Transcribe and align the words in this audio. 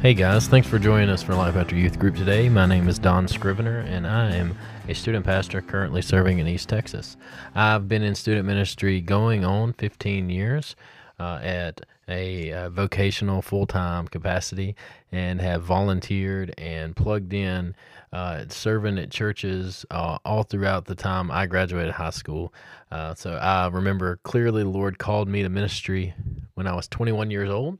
Hey 0.00 0.14
guys, 0.14 0.46
thanks 0.46 0.68
for 0.68 0.78
joining 0.78 1.10
us 1.10 1.24
for 1.24 1.34
Life 1.34 1.56
After 1.56 1.74
Youth 1.74 1.98
Group 1.98 2.14
today. 2.14 2.48
My 2.48 2.66
name 2.66 2.88
is 2.88 3.00
Don 3.00 3.26
Scrivener, 3.26 3.80
and 3.80 4.06
I 4.06 4.30
am 4.36 4.56
a 4.86 4.94
student 4.94 5.26
pastor 5.26 5.60
currently 5.60 6.02
serving 6.02 6.38
in 6.38 6.46
East 6.46 6.68
Texas. 6.68 7.16
I've 7.52 7.88
been 7.88 8.04
in 8.04 8.14
student 8.14 8.46
ministry 8.46 9.00
going 9.00 9.44
on 9.44 9.72
15 9.72 10.30
years 10.30 10.76
uh, 11.18 11.40
at 11.42 11.80
a 12.06 12.52
uh, 12.52 12.70
vocational 12.70 13.42
full 13.42 13.66
time 13.66 14.06
capacity 14.06 14.76
and 15.10 15.40
have 15.40 15.64
volunteered 15.64 16.54
and 16.56 16.94
plugged 16.94 17.34
in 17.34 17.74
uh, 18.12 18.44
serving 18.50 18.98
at 18.98 19.10
churches 19.10 19.84
uh, 19.90 20.18
all 20.24 20.44
throughout 20.44 20.84
the 20.84 20.94
time 20.94 21.28
I 21.28 21.46
graduated 21.46 21.94
high 21.94 22.10
school. 22.10 22.54
Uh, 22.92 23.16
so 23.16 23.32
I 23.32 23.66
remember 23.66 24.20
clearly 24.22 24.62
the 24.62 24.68
Lord 24.68 24.98
called 25.00 25.26
me 25.26 25.42
to 25.42 25.48
ministry 25.48 26.14
when 26.54 26.68
I 26.68 26.74
was 26.76 26.86
21 26.86 27.32
years 27.32 27.50
old, 27.50 27.78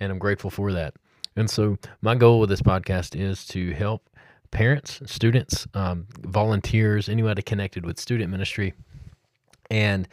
and 0.00 0.10
I'm 0.10 0.18
grateful 0.18 0.48
for 0.48 0.72
that. 0.72 0.94
And 1.38 1.48
so, 1.48 1.78
my 2.02 2.16
goal 2.16 2.40
with 2.40 2.48
this 2.48 2.62
podcast 2.62 3.14
is 3.14 3.46
to 3.46 3.70
help 3.70 4.10
parents, 4.50 5.00
students, 5.06 5.68
um, 5.72 6.08
volunteers, 6.18 7.08
anybody 7.08 7.42
connected 7.42 7.86
with 7.86 8.00
student 8.00 8.28
ministry, 8.32 8.74
and 9.70 10.08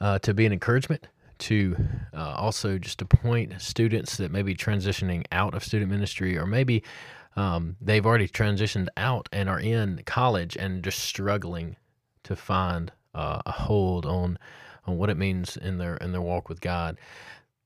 uh, 0.00 0.18
to 0.18 0.34
be 0.34 0.44
an 0.44 0.52
encouragement 0.52 1.06
to 1.38 1.76
uh, 2.12 2.34
also 2.36 2.78
just 2.78 2.98
to 2.98 3.04
point 3.04 3.60
students 3.62 4.16
that 4.16 4.32
may 4.32 4.42
be 4.42 4.56
transitioning 4.56 5.24
out 5.30 5.54
of 5.54 5.62
student 5.62 5.88
ministry 5.88 6.36
or 6.36 6.46
maybe 6.46 6.82
um, 7.36 7.76
they've 7.80 8.04
already 8.04 8.26
transitioned 8.26 8.88
out 8.96 9.28
and 9.30 9.48
are 9.48 9.60
in 9.60 10.02
college 10.04 10.56
and 10.56 10.82
just 10.82 10.98
struggling 10.98 11.76
to 12.24 12.34
find 12.34 12.90
uh, 13.14 13.40
a 13.46 13.52
hold 13.52 14.04
on 14.04 14.36
on 14.84 14.98
what 14.98 15.10
it 15.10 15.16
means 15.16 15.56
in 15.56 15.78
their 15.78 15.96
in 15.98 16.10
their 16.10 16.20
walk 16.20 16.48
with 16.48 16.60
God. 16.60 16.98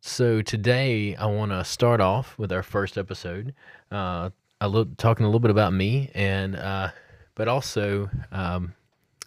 So 0.02 0.40
today 0.40 1.14
I 1.14 1.26
want 1.26 1.52
to 1.52 1.62
start 1.62 2.00
off 2.00 2.38
with 2.38 2.52
our 2.52 2.62
first 2.62 2.96
episode, 2.96 3.54
uh, 3.92 4.30
a 4.58 4.66
little, 4.66 4.90
talking 4.96 5.26
a 5.26 5.28
little 5.28 5.40
bit 5.40 5.50
about 5.50 5.74
me, 5.74 6.10
and 6.14 6.56
uh, 6.56 6.88
but 7.34 7.48
also 7.48 8.08
um, 8.32 8.72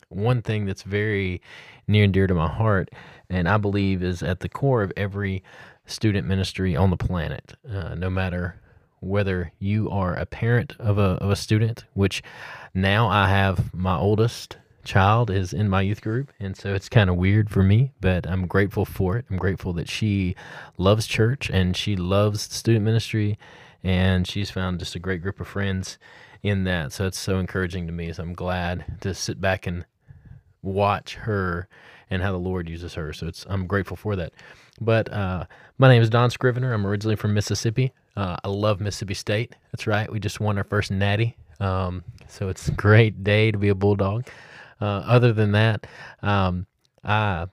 one 0.10 0.42
thing 0.42 0.66
that's 0.66 0.82
very 0.82 1.44
near 1.88 2.06
and 2.06 2.14
dear 2.14 2.26
to 2.26 2.34
my 2.34 2.48
heart, 2.48 2.90
and 3.30 3.48
I 3.48 3.58
believe 3.58 4.02
is 4.02 4.24
at 4.24 4.40
the 4.40 4.50
core 4.50 4.82
of 4.82 4.92
every 4.98 5.44
student 5.86 6.28
ministry 6.28 6.76
on 6.76 6.90
the 6.90 6.98
planet, 6.98 7.54
uh, 7.70 7.94
no 7.94 8.10
matter 8.10 8.60
whether 9.00 9.52
you 9.60 9.92
are 9.92 10.16
a 10.16 10.26
parent 10.26 10.76
of 10.80 10.98
a 10.98 11.20
of 11.22 11.30
a 11.30 11.36
student, 11.36 11.86
which 11.94 12.24
now 12.74 13.08
I 13.08 13.30
have 13.30 13.76
my 13.76 13.96
oldest 13.96 14.58
child 14.84 15.30
is 15.30 15.54
in 15.54 15.70
my 15.70 15.82
youth 15.82 16.02
group 16.02 16.32
and 16.40 16.56
so 16.58 16.74
it's 16.74 16.90
kind 16.90 17.10
of 17.10 17.16
weird 17.16 17.50
for 17.50 17.64
me 17.64 17.92
but 18.02 18.28
i'm 18.28 18.48
grateful 18.48 18.86
for 18.86 19.18
it. 19.18 19.26
I'm 19.30 19.38
grateful 19.38 19.74
that 19.74 19.90
she 19.90 20.36
loves 20.78 21.08
church 21.08 21.50
and 21.50 21.76
she 21.76 21.96
loves 21.96 22.42
student 22.42 22.86
ministry 22.86 23.38
and 23.84 24.28
she's 24.28 24.50
found 24.50 24.80
just 24.80 24.96
a 24.96 25.00
great 25.00 25.22
group 25.22 25.40
of 25.40 25.48
friends 25.48 25.98
in 26.42 26.64
that. 26.66 26.92
So 26.92 27.06
it's 27.06 27.20
so 27.20 27.40
encouraging 27.40 27.88
to 27.88 27.94
me 27.94 28.12
so 28.14 28.24
i'm 28.24 28.34
glad 28.34 29.00
to 29.02 29.14
sit 29.14 29.40
back 29.42 29.68
and 29.68 29.86
watch 30.62 31.16
her 31.16 31.68
and 32.10 32.22
how 32.22 32.32
the 32.32 32.38
lord 32.38 32.70
uses 32.70 32.94
her. 32.94 33.14
So 33.14 33.28
it's 33.28 33.46
i'm 33.50 33.68
grateful 33.68 33.98
for 33.98 34.16
that. 34.16 34.34
But 34.82 35.12
uh, 35.12 35.46
my 35.78 35.88
name 35.88 36.02
is 36.02 36.10
don 36.10 36.30
scrivener. 36.30 36.74
I'm 36.74 36.86
originally 36.86 37.16
from 37.16 37.34
mississippi. 37.34 37.94
Uh, 38.16 38.38
i 38.44 38.48
love 38.48 38.80
mississippi 38.80 39.14
state. 39.14 39.56
That's 39.72 39.88
right. 39.88 40.12
We 40.12 40.20
just 40.20 40.40
won 40.40 40.58
our 40.58 40.64
first 40.64 40.92
natty. 40.92 41.36
Um, 41.60 42.04
so 42.28 42.50
it's 42.50 42.68
a 42.68 42.72
great 42.72 43.24
day 43.24 43.52
to 43.52 43.58
be 43.58 43.70
a 43.70 43.76
bulldog 43.76 44.28
uh, 44.84 45.04
other 45.08 45.32
than 45.32 45.54
that, 45.54 45.88
um, 46.22 46.68
I 47.06 47.48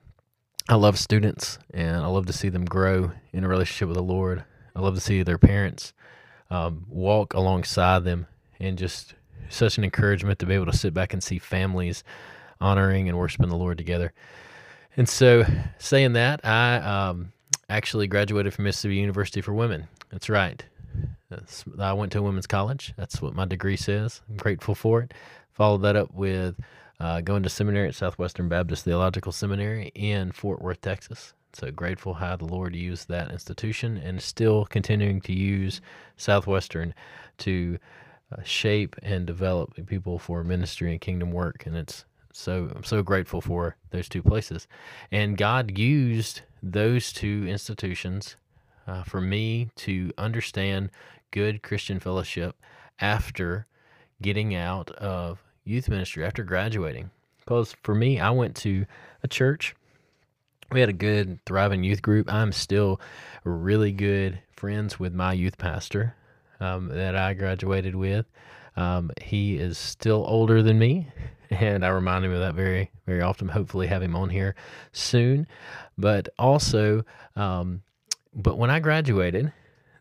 I 0.67 0.75
love 0.75 0.99
students 0.99 1.57
and 1.73 1.97
I 1.97 2.07
love 2.07 2.25
to 2.25 2.33
see 2.33 2.49
them 2.49 2.65
grow 2.65 3.11
in 3.31 3.43
a 3.43 3.47
relationship 3.47 3.87
with 3.87 3.97
the 3.97 4.03
Lord. 4.03 4.43
I 4.75 4.81
love 4.81 4.95
to 4.95 5.01
see 5.01 5.23
their 5.23 5.37
parents 5.37 5.93
um, 6.49 6.85
walk 6.89 7.33
alongside 7.33 8.03
them 8.03 8.27
and 8.59 8.77
just 8.77 9.15
such 9.49 9.77
an 9.77 9.83
encouragement 9.83 10.39
to 10.39 10.45
be 10.45 10.55
able 10.55 10.65
to 10.65 10.77
sit 10.77 10.93
back 10.93 11.13
and 11.13 11.23
see 11.23 11.39
families 11.39 12.03
honoring 12.59 13.07
and 13.07 13.17
worshiping 13.17 13.49
the 13.49 13.55
Lord 13.55 13.77
together. 13.77 14.13
And 14.97 15.07
so, 15.07 15.45
saying 15.77 16.13
that, 16.13 16.45
I 16.45 16.75
um, 16.75 17.31
actually 17.69 18.07
graduated 18.07 18.53
from 18.53 18.65
Mississippi 18.65 18.95
University 18.95 19.39
for 19.39 19.53
Women. 19.53 19.87
That's 20.09 20.29
right. 20.29 20.63
That's, 21.29 21.63
I 21.79 21.93
went 21.93 22.11
to 22.11 22.19
a 22.19 22.23
women's 22.23 22.47
college. 22.47 22.93
That's 22.97 23.21
what 23.21 23.33
my 23.33 23.45
degree 23.45 23.77
says. 23.77 24.21
I'm 24.29 24.35
grateful 24.35 24.75
for 24.75 25.01
it. 25.01 25.13
Followed 25.53 25.83
that 25.83 25.95
up 25.95 26.13
with 26.13 26.55
uh, 27.01 27.19
going 27.19 27.41
to 27.41 27.49
seminary 27.49 27.87
at 27.87 27.95
Southwestern 27.95 28.47
Baptist 28.47 28.85
Theological 28.85 29.31
Seminary 29.31 29.91
in 29.95 30.31
Fort 30.31 30.61
Worth, 30.61 30.81
Texas. 30.81 31.33
So 31.51 31.71
grateful 31.71 32.13
how 32.13 32.35
the 32.35 32.45
Lord 32.45 32.75
used 32.75 33.09
that 33.09 33.31
institution 33.31 33.97
and 33.97 34.21
still 34.21 34.65
continuing 34.65 35.19
to 35.21 35.33
use 35.33 35.81
Southwestern 36.15 36.93
to 37.39 37.79
uh, 38.31 38.43
shape 38.43 38.95
and 39.01 39.25
develop 39.25 39.83
people 39.87 40.19
for 40.19 40.43
ministry 40.43 40.91
and 40.91 41.01
kingdom 41.01 41.31
work. 41.31 41.65
And 41.65 41.75
it's 41.75 42.05
so 42.33 42.71
I'm 42.75 42.83
so 42.83 43.01
grateful 43.01 43.41
for 43.41 43.75
those 43.89 44.07
two 44.07 44.21
places. 44.21 44.67
And 45.11 45.35
God 45.37 45.79
used 45.79 46.41
those 46.61 47.11
two 47.11 47.45
institutions 47.47 48.35
uh, 48.87 49.01
for 49.03 49.19
me 49.19 49.71
to 49.77 50.11
understand 50.19 50.91
good 51.31 51.63
Christian 51.63 51.99
fellowship 51.99 52.55
after 52.99 53.65
getting 54.21 54.53
out 54.53 54.91
of 54.91 55.43
youth 55.63 55.89
ministry 55.89 56.25
after 56.25 56.43
graduating. 56.43 57.11
Because 57.39 57.75
for 57.83 57.95
me, 57.95 58.19
I 58.19 58.29
went 58.31 58.55
to 58.57 58.85
a 59.23 59.27
church. 59.27 59.75
We 60.71 60.79
had 60.79 60.89
a 60.89 60.93
good, 60.93 61.39
thriving 61.45 61.83
youth 61.83 62.01
group. 62.01 62.31
I'm 62.31 62.51
still 62.51 63.01
really 63.43 63.91
good 63.91 64.39
friends 64.55 64.99
with 64.99 65.13
my 65.13 65.33
youth 65.33 65.57
pastor 65.57 66.15
um, 66.59 66.87
that 66.89 67.15
I 67.15 67.33
graduated 67.33 67.95
with. 67.95 68.25
Um, 68.77 69.11
he 69.21 69.57
is 69.57 69.77
still 69.77 70.23
older 70.27 70.63
than 70.63 70.79
me, 70.79 71.09
and 71.49 71.83
I 71.85 71.89
remind 71.89 72.23
him 72.23 72.31
of 72.31 72.39
that 72.39 72.55
very, 72.55 72.91
very 73.05 73.21
often. 73.21 73.49
Hopefully, 73.49 73.87
have 73.87 74.01
him 74.01 74.15
on 74.15 74.29
here 74.29 74.55
soon. 74.93 75.47
But 75.97 76.29
also, 76.39 77.03
um, 77.35 77.81
but 78.33 78.57
when 78.57 78.69
I 78.69 78.79
graduated, 78.79 79.51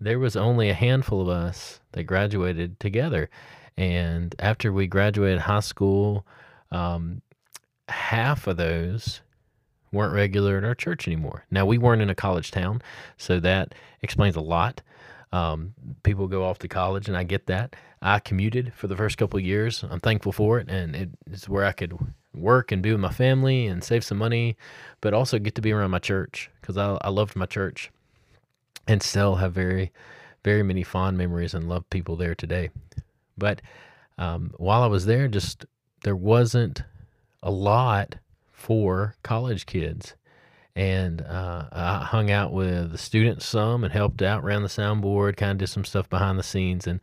there 0.00 0.19
was 0.19 0.37
only 0.37 0.71
a 0.71 0.75
handful 0.75 1.21
of 1.21 1.28
us 1.28 1.81
that 1.92 2.04
graduated 2.04 2.78
together, 2.81 3.28
and 3.80 4.34
after 4.38 4.74
we 4.74 4.86
graduated 4.86 5.38
high 5.38 5.60
school, 5.60 6.26
um, 6.70 7.22
half 7.88 8.46
of 8.46 8.58
those 8.58 9.22
weren't 9.91 10.12
regular 10.12 10.58
at 10.58 10.64
our 10.64 10.74
church 10.74 11.08
anymore. 11.08 11.46
Now, 11.50 11.64
we 11.64 11.78
weren't 11.78 12.02
in 12.02 12.10
a 12.10 12.14
college 12.14 12.50
town, 12.50 12.82
so 13.16 13.41
that 13.41 13.74
explains 14.02 14.36
a 14.36 14.42
lot. 14.42 14.82
Um, 15.32 15.72
people 16.02 16.28
go 16.28 16.44
off 16.44 16.58
to 16.58 16.68
college, 16.68 17.08
and 17.08 17.16
I 17.16 17.24
get 17.24 17.46
that. 17.46 17.74
I 18.02 18.18
commuted 18.18 18.74
for 18.74 18.86
the 18.86 18.96
first 18.96 19.16
couple 19.16 19.41
years. 19.41 19.82
I'm 19.88 20.00
thankful 20.00 20.32
for 20.32 20.58
it, 20.58 20.68
and 20.68 21.16
it's 21.26 21.48
where 21.48 21.64
I 21.64 21.72
could 21.72 21.97
work 22.34 22.72
and 22.72 22.82
be 22.82 22.92
with 22.92 23.00
my 23.00 23.12
family 23.12 23.66
and 23.66 23.82
save 23.82 24.04
some 24.04 24.18
money, 24.18 24.58
but 25.00 25.14
also 25.14 25.38
get 25.38 25.54
to 25.54 25.62
be 25.62 25.72
around 25.72 25.91
my 25.91 25.98
church 26.00 26.50
because 26.60 26.76
I, 26.76 26.98
I 27.00 27.08
loved 27.08 27.34
my 27.34 27.47
church 27.47 27.91
and 28.86 29.02
still 29.02 29.36
have 29.36 29.54
very, 29.54 29.91
very 30.44 30.62
many 30.62 30.82
fond 30.82 31.16
memories 31.16 31.54
and 31.54 31.66
love 31.66 31.88
people 31.88 32.16
there 32.16 32.34
today. 32.34 32.68
But 33.41 33.61
um, 34.17 34.53
while 34.59 34.83
I 34.83 34.87
was 34.87 35.06
there, 35.06 35.27
just 35.27 35.67
there 36.05 36.15
wasn't 36.15 36.84
a 37.43 37.51
lot 37.51 38.15
for 38.53 39.17
college 39.25 39.67
kids. 39.67 40.15
And 40.77 41.23
uh, 41.23 41.65
I 41.73 42.05
hung 42.05 42.31
out 42.31 42.53
with 42.53 42.93
the 42.93 42.99
students 42.99 43.45
some 43.45 43.83
and 43.83 43.93
helped 43.93 44.23
out 44.23 44.45
around 44.45 44.62
the 44.62 44.69
soundboard, 44.69 45.37
kind 45.37 45.53
of 45.53 45.59
did 45.59 45.69
some 45.69 45.84
stuff 45.84 46.09
behind 46.09 46.39
the 46.39 46.45
scenes. 46.45 46.87
And 46.87 47.01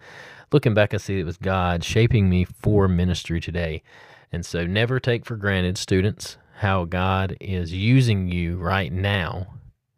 looking 0.54 0.74
back, 0.74 0.94
I 0.94 0.98
see 0.98 1.20
it 1.20 1.26
was 1.26 1.38
God 1.38 1.84
shaping 1.84 2.30
me 2.30 2.46
for 2.46 2.88
ministry 2.88 3.42
today. 3.42 3.84
And 4.32 4.46
so 4.46 4.66
never 4.66 5.00
take 5.00 5.26
for 5.26 5.36
granted, 5.36 5.78
students, 5.78 6.38
how 6.60 6.86
God 6.86 7.36
is 7.42 7.74
using 7.74 8.30
you 8.30 8.58
right 8.58 8.92
now. 8.92 9.48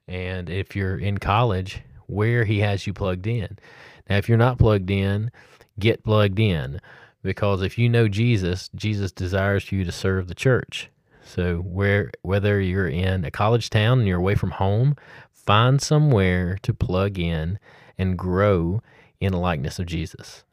And 0.07 0.49
if 0.49 0.75
you're 0.75 0.97
in 0.97 1.19
college, 1.19 1.81
where 2.07 2.43
He 2.45 2.59
has 2.59 2.87
you 2.87 2.93
plugged 2.93 3.27
in. 3.27 3.57
Now, 4.09 4.17
if 4.17 4.27
you're 4.27 4.37
not 4.37 4.57
plugged 4.57 4.89
in, 4.89 5.31
get 5.79 6.03
plugged 6.03 6.39
in 6.39 6.79
because 7.21 7.61
if 7.61 7.77
you 7.77 7.89
know 7.89 8.07
Jesus, 8.07 8.69
Jesus 8.75 9.11
desires 9.11 9.63
for 9.63 9.75
you 9.75 9.83
to 9.83 9.91
serve 9.91 10.27
the 10.27 10.35
church. 10.35 10.89
So 11.23 11.57
where 11.57 12.11
whether 12.21 12.59
you're 12.59 12.87
in 12.87 13.25
a 13.25 13.31
college 13.31 13.69
town 13.69 13.99
and 13.99 14.07
you're 14.07 14.17
away 14.17 14.35
from 14.35 14.51
home, 14.51 14.95
find 15.31 15.81
somewhere 15.81 16.57
to 16.63 16.73
plug 16.73 17.19
in 17.19 17.59
and 17.97 18.17
grow 18.17 18.81
in 19.19 19.31
the 19.31 19.37
likeness 19.37 19.79
of 19.79 19.85
Jesus. 19.85 20.43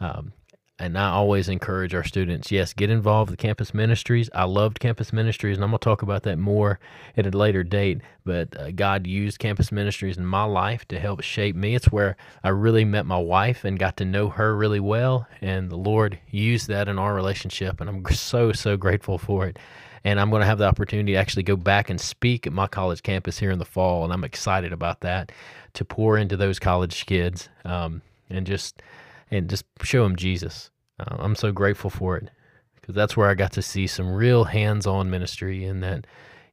Um, 0.00 0.32
and 0.78 0.98
I 0.98 1.08
always 1.08 1.48
encourage 1.48 1.94
our 1.94 2.04
students, 2.04 2.52
yes, 2.52 2.74
get 2.74 2.90
involved 2.90 3.30
with 3.30 3.38
campus 3.38 3.72
ministries. 3.72 4.28
I 4.34 4.44
loved 4.44 4.78
campus 4.78 5.10
ministries, 5.10 5.56
and 5.56 5.64
I'm 5.64 5.70
going 5.70 5.78
to 5.78 5.84
talk 5.84 6.02
about 6.02 6.24
that 6.24 6.38
more 6.38 6.78
at 7.16 7.26
a 7.26 7.30
later 7.30 7.64
date. 7.64 8.02
But 8.24 8.54
uh, 8.58 8.72
God 8.72 9.06
used 9.06 9.38
campus 9.38 9.72
ministries 9.72 10.18
in 10.18 10.26
my 10.26 10.44
life 10.44 10.86
to 10.88 11.00
help 11.00 11.22
shape 11.22 11.56
me. 11.56 11.74
It's 11.74 11.90
where 11.90 12.16
I 12.44 12.50
really 12.50 12.84
met 12.84 13.06
my 13.06 13.18
wife 13.18 13.64
and 13.64 13.78
got 13.78 13.96
to 13.98 14.04
know 14.04 14.28
her 14.28 14.54
really 14.54 14.80
well, 14.80 15.26
and 15.40 15.70
the 15.70 15.76
Lord 15.76 16.18
used 16.30 16.68
that 16.68 16.88
in 16.88 16.98
our 16.98 17.14
relationship, 17.14 17.80
and 17.80 17.88
I'm 17.88 18.04
so 18.14 18.52
so 18.52 18.76
grateful 18.76 19.16
for 19.16 19.46
it. 19.46 19.58
And 20.04 20.20
I'm 20.20 20.30
going 20.30 20.40
to 20.40 20.46
have 20.46 20.58
the 20.58 20.68
opportunity 20.68 21.12
to 21.12 21.18
actually 21.18 21.42
go 21.42 21.56
back 21.56 21.90
and 21.90 22.00
speak 22.00 22.46
at 22.46 22.52
my 22.52 22.68
college 22.68 23.02
campus 23.02 23.38
here 23.38 23.50
in 23.50 23.58
the 23.58 23.64
fall, 23.64 24.04
and 24.04 24.12
I'm 24.12 24.24
excited 24.24 24.72
about 24.74 25.00
that 25.00 25.32
to 25.72 25.84
pour 25.86 26.18
into 26.18 26.36
those 26.36 26.58
college 26.58 27.06
kids. 27.06 27.48
Um, 27.64 28.02
and 28.28 28.46
just 28.46 28.82
and 29.30 29.48
just 29.48 29.64
show 29.82 30.02
them 30.02 30.16
Jesus. 30.16 30.70
Uh, 30.98 31.16
I'm 31.18 31.34
so 31.34 31.52
grateful 31.52 31.90
for 31.90 32.16
it 32.16 32.30
because 32.74 32.94
that's 32.94 33.16
where 33.16 33.28
I 33.28 33.34
got 33.34 33.52
to 33.52 33.62
see 33.62 33.86
some 33.86 34.12
real 34.12 34.44
hands-on 34.44 35.10
ministry 35.10 35.64
in 35.64 35.80
that 35.80 36.06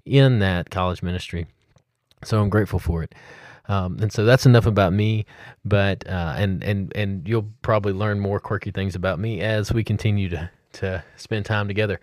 in 0.06 0.40
that 0.40 0.70
college 0.70 1.02
ministry. 1.02 1.48
So 2.24 2.42
I'm 2.42 2.50
grateful 2.50 2.80
for 2.80 3.04
it. 3.04 3.16
Um, 3.70 3.98
and 4.02 4.12
so 4.12 4.26
that's 4.26 4.46
enough 4.46 4.66
about 4.66 4.94
me. 4.94 5.26
But 5.64 6.08
uh, 6.08 6.36
and 6.38 6.64
and 6.64 6.92
and 6.96 7.28
you'll 7.28 7.50
probably 7.62 7.94
learn 7.94 8.20
more 8.20 8.40
quirky 8.40 8.72
things 8.72 8.96
about 8.96 9.20
me 9.20 9.42
as 9.42 9.72
we 9.72 9.84
continue 9.84 10.30
to 10.30 10.50
to 10.74 11.04
spend 11.16 11.46
time 11.46 11.68
together. 11.68 12.00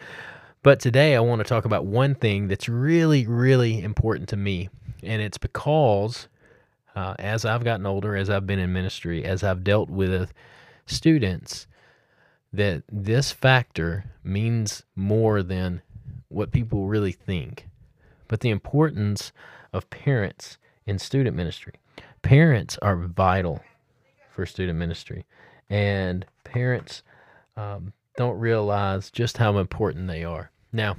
But 0.62 0.80
today 0.80 1.16
I 1.16 1.20
want 1.20 1.40
to 1.40 1.44
talk 1.44 1.64
about 1.64 1.86
one 1.86 2.14
thing 2.14 2.48
that's 2.48 2.68
really 2.68 3.26
really 3.26 3.82
important 3.82 4.28
to 4.30 4.36
me, 4.36 4.70
and 5.02 5.20
it's 5.20 5.38
because 5.38 6.28
uh, 6.94 7.14
as 7.18 7.44
I've 7.44 7.64
gotten 7.64 7.86
older, 7.86 8.16
as 8.16 8.30
I've 8.30 8.46
been 8.46 8.58
in 8.58 8.72
ministry, 8.72 9.24
as 9.24 9.42
I've 9.42 9.64
dealt 9.64 9.90
with 9.90 10.32
students, 10.90 11.66
that 12.52 12.82
this 12.90 13.32
factor 13.32 14.04
means 14.22 14.82
more 14.94 15.42
than 15.42 15.82
what 16.28 16.52
people 16.52 16.86
really 16.86 17.12
think. 17.12 17.68
But 18.28 18.40
the 18.40 18.50
importance 18.50 19.32
of 19.72 19.90
parents 19.90 20.58
in 20.86 20.98
student 20.98 21.36
ministry. 21.36 21.74
Parents 22.22 22.76
are 22.82 22.96
vital 22.96 23.60
for 24.30 24.44
student 24.44 24.78
ministry, 24.78 25.24
and 25.68 26.26
parents 26.44 27.02
um, 27.56 27.92
don't 28.16 28.38
realize 28.38 29.10
just 29.10 29.38
how 29.38 29.58
important 29.58 30.08
they 30.08 30.24
are. 30.24 30.50
Now, 30.72 30.96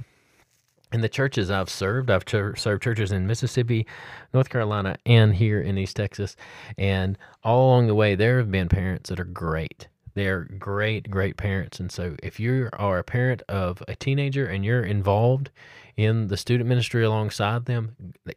in 0.92 1.00
the 1.00 1.08
churches 1.08 1.50
I've 1.50 1.70
served, 1.70 2.10
I've 2.10 2.24
ch- 2.24 2.60
served 2.60 2.82
churches 2.82 3.12
in 3.12 3.26
Mississippi, 3.26 3.86
North 4.32 4.48
Carolina, 4.48 4.96
and 5.06 5.34
here 5.34 5.60
in 5.60 5.78
East 5.78 5.96
Texas. 5.96 6.36
And 6.76 7.18
all 7.42 7.68
along 7.68 7.86
the 7.86 7.94
way, 7.94 8.14
there 8.14 8.38
have 8.38 8.50
been 8.50 8.68
parents 8.68 9.08
that 9.10 9.20
are 9.20 9.24
great. 9.24 9.88
They're 10.14 10.44
great, 10.58 11.10
great 11.10 11.36
parents. 11.36 11.80
And 11.80 11.90
so, 11.90 12.16
if 12.22 12.38
you 12.38 12.68
are 12.74 12.98
a 12.98 13.04
parent 13.04 13.42
of 13.48 13.82
a 13.88 13.96
teenager 13.96 14.46
and 14.46 14.64
you're 14.64 14.84
involved 14.84 15.50
in 15.96 16.28
the 16.28 16.36
student 16.36 16.68
ministry 16.68 17.04
alongside 17.04 17.64
them, 17.64 17.96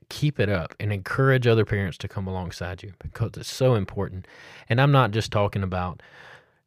keep 0.10 0.40
it 0.40 0.50
up 0.50 0.74
and 0.80 0.92
encourage 0.92 1.48
other 1.48 1.66
parents 1.66 1.98
to 1.98 2.08
come 2.08 2.28
alongside 2.28 2.84
you 2.84 2.94
because 3.00 3.31
it's 3.36 3.51
so 3.51 3.75
important. 3.75 4.28
And 4.69 4.80
I'm 4.80 4.92
not 4.92 5.12
just 5.12 5.31
talking 5.31 5.63
about 5.63 6.01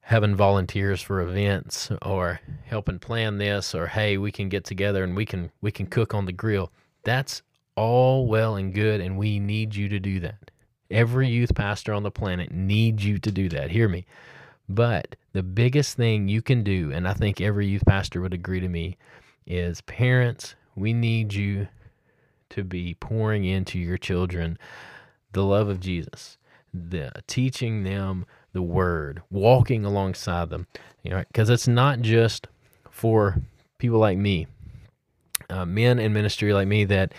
having 0.09 0.35
volunteers 0.35 1.03
for 1.03 1.21
events 1.21 1.91
or 2.01 2.41
helping 2.65 2.99
plan 2.99 3.37
this 3.37 3.75
or 3.75 3.87
hey, 3.89 4.17
we 4.17 4.33
can 4.33 4.49
get 4.49 4.65
together 4.65 5.05
and 5.05 5.15
we 5.15 5.27
can 5.27 5.51
we 5.61 5.71
can 5.71 5.85
cook 5.85 6.15
on 6.15 6.25
the 6.25 6.33
grill. 6.33 6.73
That's 7.05 7.43
all 7.77 8.27
well 8.27 8.57
and 8.57 8.73
good 8.73 9.03
and 9.03 9.19
we 9.19 9.39
need 9.39 9.75
you 9.75 9.87
to 9.91 10.01
do 10.01 10.19
that. 10.21 10.51
Every 10.91 11.29
youth 11.29 11.55
pastor 11.55 11.93
on 11.93 12.05
the 12.05 12.11
planet 12.11 12.51
needs 12.51 13.05
you 13.05 13.19
to 13.19 13.31
do 13.31 13.51
that. 13.51 13.71
Hear 13.71 13.87
me. 13.87 14.07
But 14.67 15.15
the 15.35 15.43
biggest 15.43 15.99
thing 15.99 16.27
you 16.27 16.41
can 16.41 16.63
do, 16.63 16.91
and 16.91 17.07
I 17.07 17.13
think 17.13 17.43
every 17.43 17.67
youth 17.67 17.85
pastor 17.85 18.23
would 18.23 18.33
agree 18.33 18.61
to 18.61 18.69
me, 18.69 18.97
is 19.47 19.83
parents 19.83 20.55
we 20.75 20.95
need 20.95 21.35
you 21.35 21.69
to 22.49 22.65
be 22.65 22.95
pouring 22.95 23.45
into 23.45 23.79
your 23.79 23.99
children 23.99 24.57
the 25.33 25.45
love 25.45 25.69
of 25.69 25.81
Jesus, 25.81 26.39
the 26.73 27.13
teaching 27.27 27.85
them 27.85 28.25
the 28.59 28.63
word, 28.63 29.23
walking 29.31 29.85
alongside 29.85 30.51
them. 30.51 30.67
You 31.05 31.13
know, 31.13 31.25
because 31.29 31.49
it's 31.49 31.69
not 31.69 32.01
just 32.01 32.49
for 32.91 33.41
people 33.79 34.01
like 34.01 34.19
me, 34.19 34.49
uh, 35.49 35.65
men 35.65 36.01
in 36.01 36.13
ministry 36.13 36.53
like 36.53 36.67
me, 36.67 36.85
that 36.87 37.15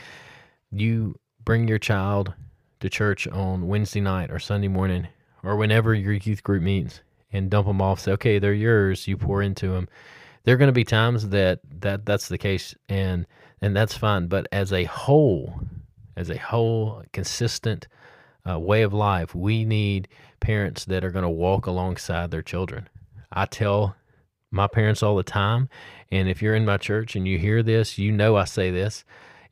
you 0.69 1.17
bring 1.45 1.69
your 1.69 1.79
child 1.79 2.33
to 2.81 2.89
church 2.89 3.25
on 3.29 3.69
Wednesday 3.69 4.01
night 4.01 4.31
or 4.31 4.37
Sunday 4.37 4.67
morning 4.67 5.07
or 5.41 5.55
whenever 5.55 5.93
your 5.93 6.11
youth 6.11 6.43
group 6.43 6.61
meets 6.61 6.99
and 7.31 7.49
dump 7.49 7.67
them 7.67 7.81
off. 7.81 8.01
Say, 8.01 8.11
okay, 8.11 8.37
they're 8.37 8.51
yours. 8.53 9.07
You 9.07 9.15
pour 9.15 9.41
into 9.41 9.69
them. 9.69 9.87
There 10.43 10.53
are 10.55 10.57
going 10.57 10.67
to 10.67 10.73
be 10.73 10.83
times 10.83 11.29
that, 11.29 11.61
that 11.79 12.05
that's 12.05 12.27
the 12.27 12.37
case, 12.37 12.75
and 12.89 13.25
and 13.61 13.73
that's 13.73 13.95
fine. 13.95 14.27
But 14.27 14.47
as 14.51 14.73
a 14.73 14.83
whole, 14.83 15.61
as 16.17 16.29
a 16.29 16.37
whole, 16.37 17.01
consistent 17.13 17.87
uh, 18.45 18.59
way 18.59 18.81
of 18.81 18.93
life, 18.93 19.33
we 19.33 19.63
need 19.63 20.09
parents 20.39 20.85
that 20.85 21.03
are 21.03 21.11
going 21.11 21.23
to 21.23 21.29
walk 21.29 21.65
alongside 21.65 22.31
their 22.31 22.41
children. 22.41 22.89
I 23.31 23.45
tell 23.45 23.95
my 24.51 24.67
parents 24.67 25.03
all 25.03 25.15
the 25.15 25.23
time, 25.23 25.69
and 26.11 26.27
if 26.27 26.41
you're 26.41 26.55
in 26.55 26.65
my 26.65 26.77
church 26.77 27.15
and 27.15 27.27
you 27.27 27.37
hear 27.37 27.61
this, 27.61 27.97
you 27.97 28.11
know 28.11 28.35
I 28.35 28.45
say 28.45 28.71
this 28.71 29.03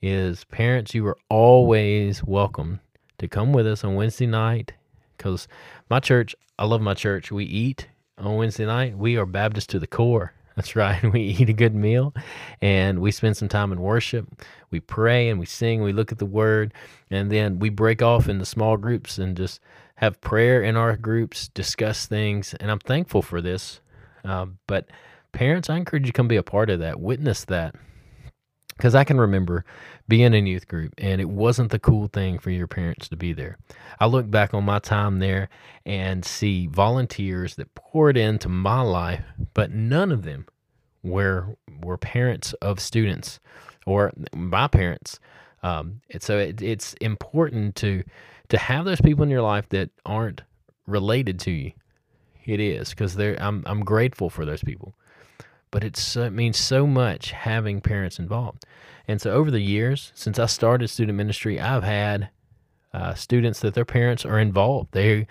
is 0.01 0.43
parents, 0.45 0.93
you 0.93 1.05
are 1.07 1.17
always 1.29 2.23
welcome 2.23 2.79
to 3.17 3.27
come 3.27 3.51
with 3.51 3.65
us 3.65 3.83
on 3.83 3.95
Wednesday 3.95 4.27
night 4.27 4.73
because 5.17 5.47
my 5.89 5.99
church, 5.99 6.35
I 6.59 6.65
love 6.65 6.81
my 6.81 6.93
church. 6.93 7.31
We 7.31 7.45
eat 7.45 7.87
on 8.17 8.35
Wednesday 8.35 8.65
night. 8.65 8.97
We 8.97 9.17
are 9.17 9.25
Baptist 9.25 9.69
to 9.71 9.79
the 9.79 9.87
core. 9.87 10.33
That's 10.57 10.75
right. 10.75 11.01
We 11.13 11.21
eat 11.21 11.49
a 11.49 11.53
good 11.53 11.75
meal 11.75 12.13
and 12.61 12.99
we 12.99 13.11
spend 13.11 13.37
some 13.37 13.47
time 13.47 13.71
in 13.71 13.79
worship. 13.79 14.27
We 14.71 14.81
pray 14.81 15.29
and 15.29 15.39
we 15.39 15.45
sing, 15.45 15.83
we 15.83 15.93
look 15.93 16.11
at 16.11 16.17
the 16.17 16.25
word, 16.25 16.73
and 17.09 17.31
then 17.31 17.59
we 17.59 17.69
break 17.69 18.01
off 18.01 18.27
into 18.27 18.43
small 18.43 18.75
groups 18.75 19.19
and 19.19 19.37
just 19.37 19.61
have 19.95 20.19
prayer 20.19 20.61
in 20.61 20.75
our 20.75 20.97
groups, 20.97 21.47
discuss 21.47 22.07
things. 22.07 22.53
And 22.59 22.69
I'm 22.71 22.79
thankful 22.79 23.21
for 23.21 23.39
this. 23.39 23.79
Uh, 24.25 24.47
but 24.65 24.87
parents, 25.31 25.69
I 25.69 25.77
encourage 25.77 26.07
you 26.07 26.11
to 26.11 26.17
come 26.17 26.27
be 26.27 26.35
a 26.35 26.43
part 26.43 26.69
of 26.69 26.79
that, 26.79 26.99
witness 26.99 27.45
that. 27.45 27.75
Because 28.77 28.93
I 28.93 29.03
can 29.03 29.19
remember 29.19 29.65
being 30.07 30.33
in 30.33 30.45
youth 30.45 30.67
group 30.67 30.93
and 30.97 31.19
it 31.19 31.29
wasn't 31.29 31.71
the 31.71 31.79
cool 31.79 32.07
thing 32.07 32.37
for 32.37 32.51
your 32.51 32.67
parents 32.67 33.09
to 33.09 33.17
be 33.17 33.33
there. 33.33 33.57
I 33.99 34.05
look 34.05 34.29
back 34.29 34.53
on 34.53 34.63
my 34.63 34.79
time 34.79 35.19
there 35.19 35.49
and 35.85 36.23
see 36.23 36.67
volunteers 36.67 37.55
that 37.55 37.73
poured 37.75 38.17
into 38.17 38.49
my 38.49 38.81
life, 38.81 39.23
but 39.53 39.71
none 39.71 40.11
of 40.11 40.23
them 40.23 40.45
were 41.03 41.57
were 41.81 41.97
parents 41.97 42.53
of 42.53 42.79
students 42.79 43.39
or 43.85 44.11
my 44.33 44.67
parents. 44.67 45.19
Um, 45.63 46.01
and 46.11 46.21
so 46.21 46.37
it, 46.37 46.61
it's 46.61 46.93
important 46.95 47.75
to 47.77 48.03
to 48.49 48.57
have 48.57 48.85
those 48.85 49.01
people 49.01 49.23
in 49.23 49.29
your 49.29 49.41
life 49.41 49.67
that 49.69 49.89
aren't 50.05 50.43
related 50.85 51.39
to 51.41 51.51
you. 51.51 51.71
It 52.45 52.59
is 52.59 52.91
because 52.91 53.15
they're 53.15 53.41
I'm 53.41 53.63
I'm 53.65 53.83
grateful 53.83 54.29
for 54.29 54.45
those 54.45 54.63
people 54.63 54.95
but 55.71 55.83
it 55.83 55.97
means 56.31 56.57
so 56.57 56.87
much 56.87 57.31
having 57.31 57.81
parents 57.81 58.19
involved. 58.19 58.65
And 59.07 59.21
so 59.21 59.31
over 59.31 59.51
the 59.51 59.61
years, 59.61 60.11
since 60.15 60.37
I 60.39 60.45
started 60.45 60.89
student 60.89 61.17
ministry, 61.17 61.59
I've 61.59 61.83
had 61.83 62.29
uh, 62.93 63.13
students 63.13 63.59
that 63.61 63.73
their 63.73 63.85
parents 63.85 64.25
are 64.25 64.39
involved. 64.39 64.91
They 64.91 65.27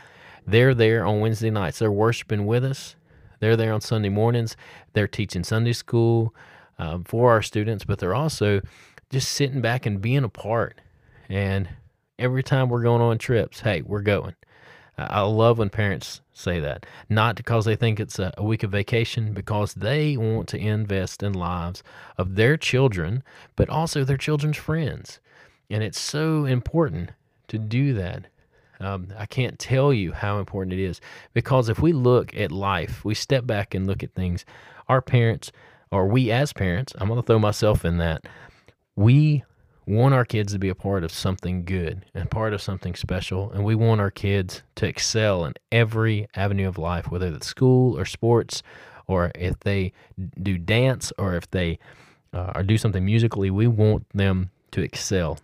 they're 0.46 0.74
there 0.74 1.04
on 1.04 1.20
Wednesday 1.20 1.50
nights. 1.50 1.80
They're 1.80 1.90
worshiping 1.90 2.46
with 2.46 2.64
us. 2.64 2.94
They're 3.40 3.56
there 3.56 3.72
on 3.72 3.80
Sunday 3.80 4.08
mornings. 4.08 4.56
They're 4.92 5.08
teaching 5.08 5.42
Sunday 5.42 5.72
school 5.72 6.34
um, 6.78 7.04
for 7.04 7.32
our 7.32 7.42
students, 7.42 7.84
but 7.84 7.98
they're 7.98 8.14
also 8.14 8.60
just 9.10 9.32
sitting 9.32 9.60
back 9.60 9.86
and 9.86 10.00
being 10.00 10.24
a 10.24 10.28
part. 10.28 10.80
And 11.28 11.68
every 12.18 12.42
time 12.42 12.68
we're 12.68 12.82
going 12.82 13.02
on 13.02 13.18
trips, 13.18 13.60
hey, 13.60 13.82
we're 13.82 14.02
going. 14.02 14.34
I 14.98 15.20
love 15.20 15.58
when 15.58 15.68
parents 15.68 16.22
say 16.32 16.58
that, 16.60 16.86
not 17.10 17.36
because 17.36 17.66
they 17.66 17.76
think 17.76 18.00
it's 18.00 18.18
a, 18.18 18.32
week 18.40 18.62
of 18.62 18.70
vacation, 18.70 19.34
because 19.34 19.74
they 19.74 20.16
want 20.16 20.48
to 20.48 20.58
invest 20.58 21.22
in 21.22 21.34
lives 21.34 21.82
of 22.16 22.36
their 22.36 22.56
children, 22.56 23.22
but 23.56 23.68
also 23.68 24.04
their 24.04 24.16
children's 24.16 24.56
friends. 24.56 25.20
And 25.68 25.82
it's 25.82 26.00
so 26.00 26.46
important 26.46 27.10
to 27.48 27.58
do 27.58 27.92
that. 27.94 28.26
Um, 28.80 29.08
I 29.18 29.26
can't 29.26 29.58
tell 29.58 29.92
you 29.92 30.12
how 30.12 30.38
important 30.38 30.74
it 30.74 30.82
is 30.82 31.00
because 31.34 31.68
if 31.68 31.78
we 31.78 31.92
look 31.92 32.34
at 32.36 32.52
life, 32.52 33.04
we 33.04 33.14
step 33.14 33.46
back 33.46 33.74
and 33.74 33.86
look 33.86 34.02
at 34.02 34.14
things, 34.14 34.44
our 34.88 35.02
parents, 35.02 35.52
or 35.90 36.06
we 36.06 36.30
as 36.30 36.52
parents, 36.52 36.94
I'm 36.98 37.08
going 37.08 37.20
to 37.20 37.26
throw 37.26 37.38
myself 37.38 37.84
in 37.84 37.98
that, 37.98 38.26
we 38.94 39.44
want 39.86 40.14
our 40.14 40.24
kids 40.24 40.52
to 40.52 40.58
be 40.58 40.68
a 40.68 40.74
part 40.74 41.04
of 41.04 41.12
something 41.12 41.64
good 41.64 42.04
and 42.14 42.30
part 42.30 42.52
of 42.52 42.60
something 42.60 42.94
special. 42.94 43.50
And 43.52 43.64
we 43.64 43.74
want 43.74 44.00
our 44.00 44.10
kids 44.10 44.62
to 44.76 44.86
excel 44.86 45.44
in 45.44 45.54
every 45.70 46.28
avenue 46.34 46.68
of 46.68 46.76
life, 46.76 47.10
whether 47.10 47.28
it's 47.28 47.46
school 47.46 47.98
or 47.98 48.04
sports, 48.04 48.62
or 49.06 49.30
if 49.36 49.60
they 49.60 49.92
do 50.42 50.58
dance 50.58 51.12
or 51.18 51.36
if 51.36 51.48
they 51.50 51.78
uh, 52.32 52.52
or 52.54 52.62
do 52.62 52.76
something 52.76 53.04
musically, 53.04 53.50
we 53.50 53.66
want 53.66 54.06
them 54.12 54.50
to 54.72 54.82
excel. 54.82 55.38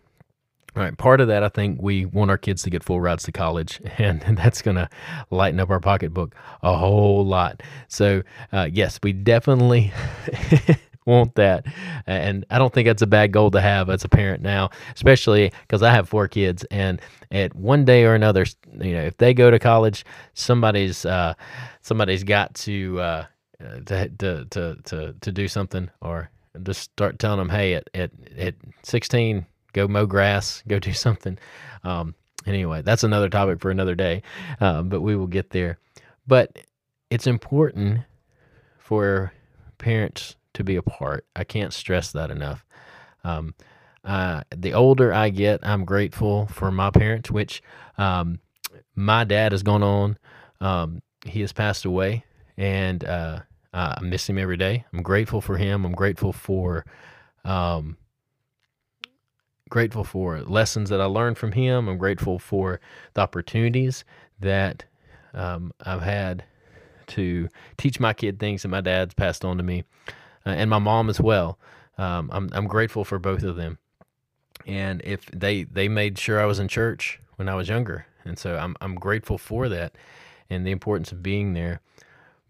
All 0.75 0.83
right, 0.83 0.97
part 0.97 1.21
of 1.21 1.29
that, 1.29 1.43
I 1.43 1.49
think 1.49 1.83
we 1.83 2.07
want 2.07 2.31
our 2.31 2.39
kids 2.39 2.63
to 2.63 2.71
get 2.71 2.83
full 2.83 3.01
rides 3.01 3.25
to 3.25 3.33
college, 3.33 3.81
and 3.99 4.21
that's 4.37 4.63
going 4.63 4.77
to 4.77 4.89
lighten 5.31 5.61
up 5.61 5.71
our 5.71 5.81
pocketbook 5.81 6.35
a 6.63 6.77
whole 6.77 7.25
lot. 7.25 7.63
So, 7.89 8.23
uh, 8.53 8.69
yes, 8.73 8.99
we 9.03 9.13
definitely 9.13 9.93
want 11.07 11.35
that. 11.37 11.67
And 12.07 12.45
I 12.51 12.59
don't 12.59 12.73
think 12.73 12.87
that's 12.87 13.03
a 13.03 13.07
bad 13.07 13.33
goal 13.33 13.51
to 13.53 13.61
have 13.61 13.91
as 13.91 14.05
a 14.05 14.09
parent 14.09 14.43
now, 14.43 14.71
especially 14.95 15.53
because 15.63 15.83
I 15.83 15.91
have 15.91 16.09
four 16.09 16.29
kids. 16.29 16.65
And 16.71 17.01
at 17.31 17.55
one 17.55 17.85
day 17.85 18.05
or 18.05 18.15
another, 18.15 18.45
you 18.81 18.93
know, 18.95 19.03
if 19.03 19.17
they 19.19 19.35
go 19.35 19.51
to 19.51 19.59
college, 19.59 20.05
somebody's 20.35 21.05
uh, 21.05 21.35
somebody's 21.83 22.25
got 22.25 22.55
to, 22.57 23.01
uh, 23.01 23.27
to, 23.87 24.09
to 24.19 24.45
to 24.47 24.77
to 24.85 25.15
to 25.21 25.33
do 25.33 25.49
something 25.49 25.91
or 26.01 26.31
just 26.63 26.83
start 26.83 27.19
telling 27.19 27.39
them, 27.39 27.49
hey, 27.49 27.75
at 27.75 27.89
at 27.95 28.11
at 28.39 28.55
16, 28.83 29.47
go 29.73 29.89
mow 29.89 30.07
grass, 30.07 30.63
go 30.69 30.79
do 30.79 30.93
something. 30.93 31.39
Um, 31.85 32.15
anyway, 32.47 32.83
that's 32.83 33.05
another 33.05 33.29
topic 33.29 33.61
for 33.61 33.71
another 33.71 33.95
day, 33.95 34.23
uh, 34.61 34.83
but 34.83 35.01
we 35.01 35.17
will 35.17 35.27
get 35.27 35.51
there. 35.51 35.79
but 36.27 36.59
it's 37.11 37.27
important 37.27 38.01
for 38.79 39.33
parents 39.79 40.37
to 40.55 40.65
be 40.65 40.77
a 40.77 40.83
part. 40.83 41.27
I 41.37 41.45
can't 41.45 41.73
stress 41.73 42.13
that 42.13 42.31
enough. 42.31 42.65
Um, 43.25 43.55
uh, 44.05 44.43
the 44.55 44.75
older 44.75 45.13
I 45.13 45.31
get, 45.31 45.61
I'm 45.63 45.85
grateful 45.85 46.47
for 46.49 46.71
my 46.71 46.91
parents, 46.91 47.31
which 47.31 47.63
um, 47.99 48.41
my 48.97 49.25
dad 49.25 49.53
has 49.53 49.63
gone 49.63 49.83
on. 49.83 50.19
Um, 50.61 51.03
he 51.25 51.41
has 51.41 51.53
passed 51.53 51.85
away, 51.85 52.25
and 52.57 53.05
uh, 53.05 53.41
I 53.73 54.01
miss 54.03 54.29
him 54.29 54.39
every 54.39 54.57
day. 54.57 54.85
I'm 54.93 55.03
grateful 55.03 55.41
for 55.41 55.57
him. 55.57 55.85
I'm 55.85 55.95
grateful 55.95 56.33
for 56.33 56.85
um, 57.45 57.97
grateful 59.69 60.05
for 60.05 60.41
lessons 60.43 60.91
that 60.91 61.01
I 61.01 61.07
learned 61.07 61.39
from 61.39 61.53
him. 61.53 61.89
I'm 61.89 61.99
grateful 61.99 62.39
for 62.39 62.81
the 63.15 63.23
opportunities 63.23 64.05
that 64.41 64.85
um, 65.35 65.73
I've 65.85 66.03
had 66.03 66.45
to 67.09 67.49
teach 67.79 67.99
my 67.99 68.13
kid 68.13 68.39
things 68.39 68.63
that 68.63 68.69
my 68.69 68.81
dad's 68.81 69.15
passed 69.15 69.45
on 69.45 69.57
to 69.57 69.63
me, 69.63 69.85
uh, 70.47 70.51
and 70.51 70.71
my 70.71 70.79
mom 70.79 71.09
as 71.09 71.21
well. 71.21 71.59
Um, 71.99 72.31
I'm 72.33 72.51
I'm 72.53 72.67
grateful 72.67 73.05
for 73.05 73.19
both 73.19 73.43
of 73.43 73.57
them, 73.57 73.79
and 74.67 75.03
if 75.05 75.27
they 75.27 75.65
they 75.65 75.89
made 75.89 76.19
sure 76.19 76.41
I 76.41 76.47
was 76.47 76.59
in 76.59 76.69
church 76.69 77.21
when 77.37 77.49
I 77.49 77.55
was 77.55 77.69
younger, 77.69 78.07
and 78.25 78.39
so 78.39 78.57
I'm 78.57 78.77
I'm 78.81 78.95
grateful 78.95 79.39
for 79.39 79.69
that, 79.69 79.95
and 80.49 80.67
the 80.67 80.71
importance 80.71 81.13
of 81.13 81.23
being 81.23 81.55
there. 81.55 81.81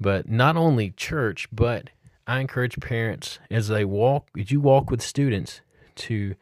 But 0.00 0.28
not 0.28 0.56
only 0.56 0.90
church, 0.90 1.48
but 1.52 1.90
I 2.26 2.40
encourage 2.40 2.78
parents 2.80 3.38
as 3.50 3.68
they 3.68 3.84
walk, 3.84 4.28
as 4.38 4.50
you 4.50 4.60
walk 4.60 4.90
with 4.90 5.02
students, 5.02 5.60
to 5.96 6.34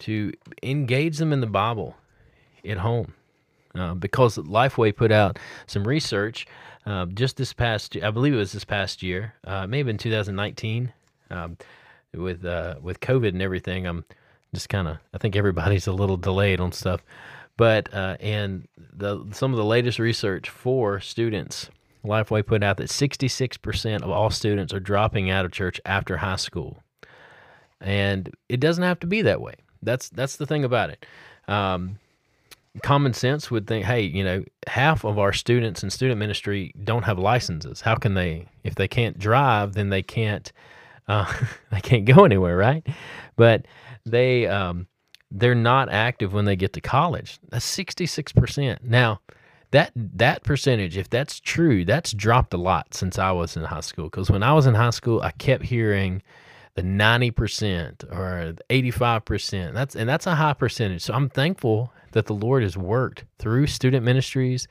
to 0.00 0.32
engage 0.62 1.18
them 1.18 1.32
in 1.32 1.40
the 1.40 1.46
Bible 1.46 1.96
at 2.64 2.78
home. 2.78 3.14
Uh, 3.76 3.94
because 3.94 4.38
Lifeway 4.38 4.94
put 4.94 5.12
out 5.12 5.38
some 5.66 5.86
research 5.86 6.46
uh, 6.86 7.06
just 7.06 7.36
this 7.36 7.52
past, 7.52 7.96
I 7.96 8.10
believe 8.10 8.32
it 8.32 8.38
was 8.38 8.52
this 8.52 8.64
past 8.64 9.02
year, 9.02 9.34
uh, 9.44 9.66
maybe 9.66 9.90
in 9.90 9.98
2019, 9.98 10.92
um, 11.30 11.56
with 12.14 12.44
uh, 12.44 12.76
with 12.80 13.00
COVID 13.00 13.28
and 13.28 13.42
everything. 13.42 13.86
I'm 13.86 14.04
just 14.54 14.68
kind 14.68 14.88
of, 14.88 14.98
I 15.12 15.18
think 15.18 15.36
everybody's 15.36 15.86
a 15.88 15.92
little 15.92 16.16
delayed 16.16 16.60
on 16.60 16.72
stuff, 16.72 17.02
but 17.56 17.92
and 17.92 18.66
the 18.78 19.26
some 19.32 19.52
of 19.52 19.56
the 19.56 19.64
latest 19.64 19.98
research 19.98 20.48
for 20.48 21.00
students, 21.00 21.68
Lifeway 22.04 22.46
put 22.46 22.62
out 22.62 22.76
that 22.78 22.88
66% 22.88 24.02
of 24.02 24.10
all 24.10 24.30
students 24.30 24.72
are 24.72 24.80
dropping 24.80 25.28
out 25.28 25.44
of 25.44 25.52
church 25.52 25.80
after 25.84 26.18
high 26.18 26.36
school, 26.36 26.82
and 27.80 28.32
it 28.48 28.60
doesn't 28.60 28.84
have 28.84 29.00
to 29.00 29.06
be 29.06 29.22
that 29.22 29.40
way. 29.40 29.54
That's 29.82 30.08
that's 30.08 30.36
the 30.36 30.46
thing 30.46 30.64
about 30.64 30.90
it. 30.90 31.04
Um, 31.48 31.98
common 32.82 33.12
sense 33.12 33.50
would 33.50 33.66
think, 33.66 33.84
hey, 33.84 34.02
you 34.02 34.24
know, 34.24 34.44
half 34.66 35.04
of 35.04 35.18
our 35.18 35.32
students 35.32 35.82
in 35.82 35.90
student 35.90 36.18
ministry 36.18 36.72
don't 36.84 37.04
have 37.04 37.18
licenses. 37.18 37.80
How 37.80 37.94
can 37.96 38.14
they? 38.14 38.46
If 38.64 38.74
they 38.74 38.88
can't 38.88 39.18
drive, 39.18 39.74
then 39.74 39.90
they 39.90 40.02
can't. 40.02 40.50
Uh, 41.08 41.32
they 41.70 41.80
can't 41.80 42.04
go 42.04 42.24
anywhere, 42.24 42.56
right? 42.56 42.86
But 43.36 43.66
they 44.04 44.46
um, 44.46 44.86
they're 45.30 45.54
not 45.54 45.90
active 45.90 46.32
when 46.32 46.44
they 46.44 46.56
get 46.56 46.72
to 46.74 46.80
college. 46.80 47.38
That's 47.50 47.64
sixty 47.64 48.06
six 48.06 48.32
percent. 48.32 48.84
Now, 48.84 49.20
that 49.70 49.92
that 49.94 50.42
percentage, 50.42 50.96
if 50.96 51.10
that's 51.10 51.40
true, 51.40 51.84
that's 51.84 52.12
dropped 52.12 52.54
a 52.54 52.58
lot 52.58 52.94
since 52.94 53.18
I 53.18 53.32
was 53.32 53.56
in 53.56 53.64
high 53.64 53.80
school. 53.80 54.04
Because 54.04 54.30
when 54.30 54.42
I 54.42 54.52
was 54.52 54.66
in 54.66 54.74
high 54.74 54.90
school, 54.90 55.20
I 55.22 55.32
kept 55.32 55.64
hearing 55.64 56.22
the 56.76 56.82
90% 56.82 58.04
or 58.12 58.54
85%. 58.70 59.72
That's 59.72 59.96
and 59.96 60.08
that's 60.08 60.26
a 60.26 60.34
high 60.34 60.52
percentage. 60.52 61.02
So 61.02 61.14
I'm 61.14 61.28
thankful 61.28 61.92
that 62.12 62.26
the 62.26 62.34
Lord 62.34 62.62
has 62.62 62.76
worked 62.76 63.24
through 63.38 63.66
student 63.66 64.04
ministries, 64.04 64.68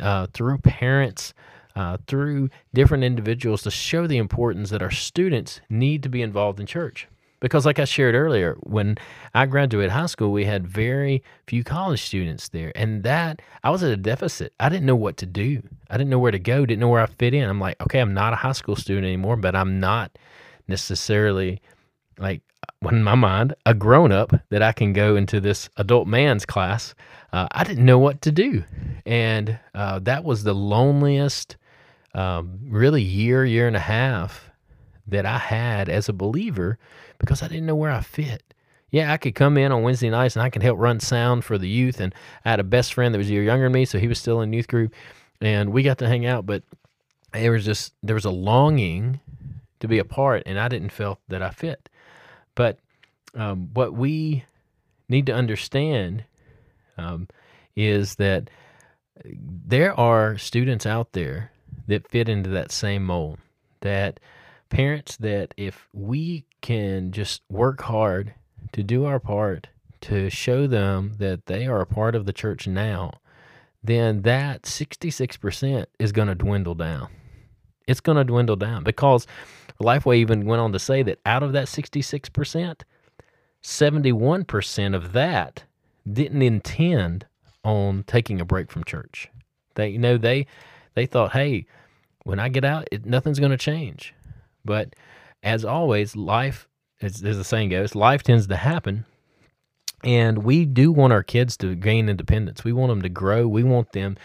uh, 0.00 0.26
through 0.32 0.58
parents, 0.58 1.34
uh, 1.74 1.96
through 2.06 2.50
different 2.74 3.02
individuals 3.02 3.62
to 3.62 3.70
show 3.70 4.06
the 4.06 4.18
importance 4.18 4.70
that 4.70 4.82
our 4.82 4.90
students 4.90 5.60
need 5.70 6.02
to 6.02 6.08
be 6.08 6.22
involved 6.22 6.60
in 6.60 6.66
church. 6.66 7.08
Because, 7.40 7.64
like 7.64 7.78
I 7.78 7.84
shared 7.84 8.16
earlier, 8.16 8.56
when 8.64 8.96
I 9.32 9.46
graduated 9.46 9.92
high 9.92 10.06
school, 10.06 10.32
we 10.32 10.44
had 10.44 10.66
very 10.66 11.22
few 11.46 11.62
college 11.62 12.02
students 12.02 12.48
there. 12.48 12.72
And 12.74 13.04
that, 13.04 13.40
I 13.62 13.70
was 13.70 13.84
at 13.84 13.92
a 13.92 13.96
deficit. 13.96 14.52
I 14.58 14.68
didn't 14.68 14.86
know 14.86 14.96
what 14.96 15.16
to 15.18 15.26
do. 15.26 15.62
I 15.88 15.96
didn't 15.96 16.10
know 16.10 16.18
where 16.18 16.32
to 16.32 16.40
go, 16.40 16.66
didn't 16.66 16.80
know 16.80 16.88
where 16.88 17.02
I 17.02 17.06
fit 17.06 17.34
in. 17.34 17.48
I'm 17.48 17.60
like, 17.60 17.80
okay, 17.80 18.00
I'm 18.00 18.12
not 18.12 18.32
a 18.32 18.36
high 18.36 18.52
school 18.52 18.74
student 18.74 19.06
anymore, 19.06 19.36
but 19.36 19.54
I'm 19.54 19.78
not 19.78 20.18
necessarily 20.68 21.60
like 22.18 22.42
in 22.90 23.02
my 23.02 23.14
mind 23.14 23.54
a 23.66 23.74
grown 23.74 24.12
up 24.12 24.32
that 24.50 24.62
I 24.62 24.72
can 24.72 24.92
go 24.92 25.16
into 25.16 25.40
this 25.40 25.68
adult 25.76 26.06
man's 26.06 26.44
class. 26.46 26.94
Uh, 27.32 27.46
I 27.50 27.64
didn't 27.64 27.84
know 27.84 27.98
what 27.98 28.22
to 28.22 28.32
do, 28.32 28.64
and 29.04 29.58
uh, 29.74 29.98
that 30.00 30.24
was 30.24 30.44
the 30.44 30.54
loneliest, 30.54 31.56
um, 32.14 32.58
really 32.62 33.02
year 33.02 33.44
year 33.44 33.66
and 33.66 33.76
a 33.76 33.80
half 33.80 34.50
that 35.06 35.26
I 35.26 35.38
had 35.38 35.88
as 35.88 36.08
a 36.08 36.12
believer 36.12 36.78
because 37.18 37.42
I 37.42 37.48
didn't 37.48 37.66
know 37.66 37.74
where 37.74 37.90
I 37.90 38.00
fit. 38.00 38.42
Yeah, 38.90 39.12
I 39.12 39.18
could 39.18 39.34
come 39.34 39.58
in 39.58 39.72
on 39.72 39.82
Wednesday 39.82 40.08
nights 40.08 40.36
and 40.36 40.42
I 40.42 40.50
could 40.50 40.62
help 40.62 40.78
run 40.78 41.00
sound 41.00 41.44
for 41.44 41.58
the 41.58 41.68
youth. 41.68 42.00
And 42.00 42.14
I 42.44 42.50
had 42.50 42.60
a 42.60 42.64
best 42.64 42.94
friend 42.94 43.14
that 43.14 43.18
was 43.18 43.28
a 43.28 43.32
year 43.32 43.42
younger 43.42 43.66
than 43.66 43.72
me, 43.72 43.84
so 43.84 43.98
he 43.98 44.08
was 44.08 44.18
still 44.18 44.40
in 44.40 44.52
youth 44.52 44.68
group, 44.68 44.94
and 45.40 45.72
we 45.72 45.82
got 45.82 45.98
to 45.98 46.08
hang 46.08 46.24
out. 46.24 46.46
But 46.46 46.62
there 47.32 47.52
was 47.52 47.64
just 47.64 47.92
there 48.02 48.14
was 48.14 48.24
a 48.24 48.30
longing 48.30 49.20
to 49.80 49.88
be 49.88 49.98
a 49.98 50.04
part, 50.04 50.42
and 50.46 50.58
I 50.58 50.68
didn't 50.68 50.92
feel 50.92 51.18
that 51.28 51.42
I 51.42 51.50
fit. 51.50 51.88
But 52.54 52.78
um, 53.34 53.70
what 53.74 53.92
we 53.94 54.44
need 55.08 55.26
to 55.26 55.34
understand 55.34 56.24
um, 56.96 57.28
is 57.76 58.16
that 58.16 58.50
there 59.24 59.98
are 59.98 60.38
students 60.38 60.86
out 60.86 61.12
there 61.12 61.52
that 61.86 62.08
fit 62.08 62.28
into 62.28 62.50
that 62.50 62.72
same 62.72 63.04
mold. 63.04 63.38
That 63.80 64.20
parents, 64.68 65.16
that 65.18 65.54
if 65.56 65.88
we 65.92 66.44
can 66.60 67.12
just 67.12 67.42
work 67.48 67.82
hard 67.82 68.34
to 68.72 68.82
do 68.82 69.04
our 69.04 69.20
part 69.20 69.68
to 70.00 70.30
show 70.30 70.66
them 70.66 71.14
that 71.18 71.46
they 71.46 71.66
are 71.66 71.80
a 71.80 71.86
part 71.86 72.14
of 72.14 72.26
the 72.26 72.32
church 72.32 72.66
now, 72.66 73.12
then 73.82 74.22
that 74.22 74.62
66% 74.62 75.86
is 75.98 76.12
going 76.12 76.28
to 76.28 76.34
dwindle 76.34 76.74
down. 76.74 77.08
It's 77.88 78.00
going 78.00 78.16
to 78.16 78.24
dwindle 78.24 78.56
down 78.56 78.84
because 78.84 79.26
Lifeway 79.82 80.18
even 80.18 80.46
went 80.46 80.60
on 80.60 80.72
to 80.72 80.78
say 80.78 81.02
that 81.02 81.18
out 81.26 81.42
of 81.42 81.52
that 81.52 81.66
66%, 81.66 82.82
71% 83.62 84.94
of 84.94 85.12
that 85.12 85.64
didn't 86.10 86.42
intend 86.42 87.26
on 87.64 88.04
taking 88.04 88.40
a 88.40 88.44
break 88.44 88.70
from 88.70 88.84
church. 88.84 89.28
They 89.74 89.88
you 89.90 89.98
know 89.98 90.16
they 90.16 90.46
they 90.94 91.06
thought, 91.06 91.32
"Hey, 91.32 91.66
when 92.24 92.38
I 92.38 92.48
get 92.48 92.64
out, 92.64 92.88
it, 92.90 93.04
nothing's 93.04 93.38
going 93.38 93.50
to 93.52 93.56
change." 93.56 94.14
But 94.64 94.94
as 95.42 95.64
always, 95.64 96.16
life 96.16 96.68
as, 97.00 97.22
as 97.22 97.36
the 97.36 97.44
saying 97.44 97.70
goes, 97.70 97.94
life 97.94 98.22
tends 98.22 98.46
to 98.48 98.56
happen 98.56 99.04
and 100.04 100.38
we 100.38 100.64
do 100.64 100.92
want 100.92 101.12
our 101.12 101.22
kids 101.22 101.56
to 101.58 101.74
gain 101.74 102.08
independence. 102.08 102.64
We 102.64 102.72
want 102.72 102.90
them 102.90 103.02
to 103.02 103.08
grow. 103.08 103.48
We 103.48 103.64
want 103.64 103.92
them 103.92 104.16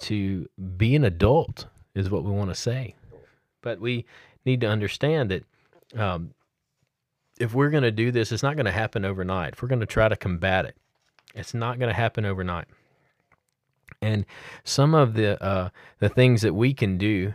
to 0.00 0.48
be 0.76 0.96
an 0.96 1.04
adult, 1.04 1.66
is 1.94 2.10
what 2.10 2.24
we 2.24 2.30
want 2.30 2.50
to 2.50 2.54
say. 2.54 2.94
But 3.62 3.80
we 3.80 4.06
need 4.44 4.60
to 4.62 4.68
understand 4.68 5.30
that 5.30 5.44
um, 5.98 6.34
if 7.38 7.54
we're 7.54 7.70
going 7.70 7.82
to 7.82 7.90
do 7.90 8.10
this, 8.10 8.32
it's 8.32 8.42
not 8.42 8.56
going 8.56 8.66
to 8.66 8.72
happen 8.72 9.04
overnight. 9.04 9.54
If 9.54 9.62
we're 9.62 9.68
going 9.68 9.80
to 9.80 9.86
try 9.86 10.08
to 10.08 10.16
combat 10.16 10.66
it, 10.66 10.76
it's 11.34 11.54
not 11.54 11.78
going 11.78 11.88
to 11.88 11.94
happen 11.94 12.24
overnight. 12.24 12.66
And 14.02 14.24
some 14.64 14.94
of 14.94 15.14
the 15.14 15.42
uh, 15.42 15.70
the 15.98 16.08
things 16.08 16.42
that 16.42 16.54
we 16.54 16.72
can 16.72 16.96
do 16.96 17.32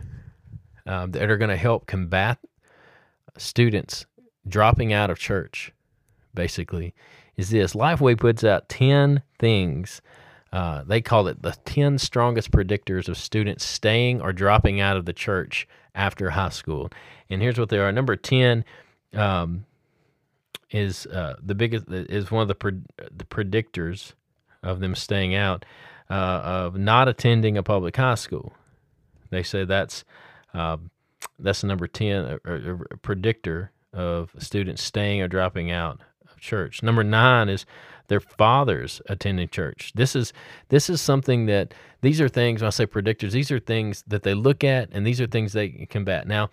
uh, 0.86 1.06
that 1.06 1.30
are 1.30 1.36
going 1.36 1.50
to 1.50 1.56
help 1.56 1.86
combat 1.86 2.38
students 3.36 4.06
dropping 4.48 4.92
out 4.92 5.10
of 5.10 5.18
church, 5.18 5.72
basically, 6.34 6.94
is 7.36 7.50
this. 7.50 7.74
Lifeway 7.74 8.18
puts 8.18 8.42
out 8.42 8.68
ten 8.68 9.22
things. 9.38 10.00
Uh, 10.56 10.82
they 10.84 11.02
call 11.02 11.28
it 11.28 11.42
the 11.42 11.54
10 11.66 11.98
strongest 11.98 12.50
predictors 12.50 13.10
of 13.10 13.18
students 13.18 13.62
staying 13.62 14.22
or 14.22 14.32
dropping 14.32 14.80
out 14.80 14.96
of 14.96 15.04
the 15.04 15.12
church 15.12 15.68
after 15.94 16.30
high 16.30 16.48
school. 16.48 16.88
And 17.28 17.42
here's 17.42 17.58
what 17.58 17.68
they 17.68 17.78
are. 17.78 17.92
Number 17.92 18.16
10 18.16 18.64
um, 19.12 19.66
is 20.70 21.04
uh, 21.08 21.34
the 21.44 21.54
biggest 21.54 21.84
is 21.90 22.30
one 22.30 22.40
of 22.40 22.48
the 22.48 22.54
pre- 22.54 22.80
the 22.96 23.26
predictors 23.26 24.14
of 24.62 24.80
them 24.80 24.94
staying 24.94 25.34
out 25.34 25.66
uh, 26.08 26.14
of 26.42 26.78
not 26.78 27.06
attending 27.06 27.58
a 27.58 27.62
public 27.62 27.94
high 27.94 28.14
school. 28.14 28.54
They 29.28 29.42
say 29.42 29.66
that's 29.66 30.06
uh, 30.54 30.78
that's 31.38 31.60
the 31.60 31.66
number 31.66 31.86
10 31.86 32.38
or, 32.46 32.80
or 32.90 32.96
predictor 33.02 33.72
of 33.92 34.30
students 34.38 34.82
staying 34.82 35.20
or 35.20 35.28
dropping 35.28 35.70
out 35.70 36.00
church. 36.38 36.82
Number 36.82 37.04
9 37.04 37.48
is 37.48 37.66
their 38.08 38.20
fathers 38.20 39.00
attending 39.08 39.48
church. 39.48 39.92
This 39.94 40.14
is 40.14 40.32
this 40.68 40.88
is 40.88 41.00
something 41.00 41.46
that 41.46 41.74
these 42.02 42.20
are 42.20 42.28
things 42.28 42.60
when 42.62 42.68
I 42.68 42.70
say 42.70 42.86
predictors, 42.86 43.32
these 43.32 43.50
are 43.50 43.58
things 43.58 44.04
that 44.06 44.22
they 44.22 44.34
look 44.34 44.62
at 44.64 44.88
and 44.92 45.06
these 45.06 45.20
are 45.20 45.26
things 45.26 45.52
they 45.52 45.86
combat. 45.90 46.26
Now, 46.28 46.50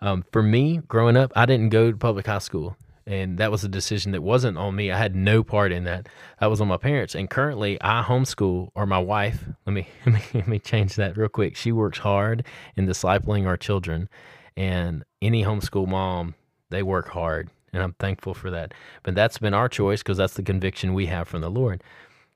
um, 0.00 0.24
for 0.32 0.42
me, 0.42 0.80
growing 0.88 1.16
up, 1.16 1.32
I 1.36 1.46
didn't 1.46 1.70
go 1.70 1.90
to 1.90 1.96
public 1.96 2.26
high 2.26 2.38
school. 2.38 2.76
and 3.06 3.38
that 3.38 3.50
was 3.50 3.64
a 3.64 3.68
decision 3.68 4.12
that 4.12 4.22
wasn't 4.22 4.56
on 4.56 4.76
me. 4.76 4.90
I 4.92 4.96
had 4.98 5.16
no 5.16 5.42
part 5.42 5.72
in 5.72 5.84
that. 5.84 6.08
That 6.40 6.50
was 6.50 6.60
on 6.60 6.68
my 6.68 6.76
parents. 6.76 7.14
And 7.16 7.28
currently, 7.28 7.76
I 7.80 8.02
homeschool, 8.02 8.70
or 8.74 8.86
my 8.86 8.98
wife. 8.98 9.44
Let 9.66 9.72
me 9.72 9.88
let 10.06 10.14
me, 10.14 10.22
let 10.34 10.48
me 10.48 10.58
change 10.58 10.96
that 10.96 11.16
real 11.16 11.28
quick. 11.28 11.56
She 11.56 11.72
works 11.72 11.98
hard 11.98 12.44
in 12.76 12.86
discipling 12.86 13.46
our 13.46 13.56
children, 13.56 14.08
and 14.56 15.04
any 15.20 15.42
homeschool 15.44 15.88
mom, 15.88 16.34
they 16.70 16.82
work 16.82 17.08
hard, 17.08 17.50
and 17.72 17.82
I'm 17.82 17.94
thankful 17.94 18.34
for 18.34 18.50
that. 18.50 18.72
But 19.02 19.14
that's 19.14 19.38
been 19.38 19.54
our 19.54 19.68
choice 19.68 20.02
because 20.02 20.18
that's 20.18 20.34
the 20.34 20.42
conviction 20.42 20.94
we 20.94 21.06
have 21.06 21.28
from 21.28 21.40
the 21.40 21.50
Lord. 21.50 21.82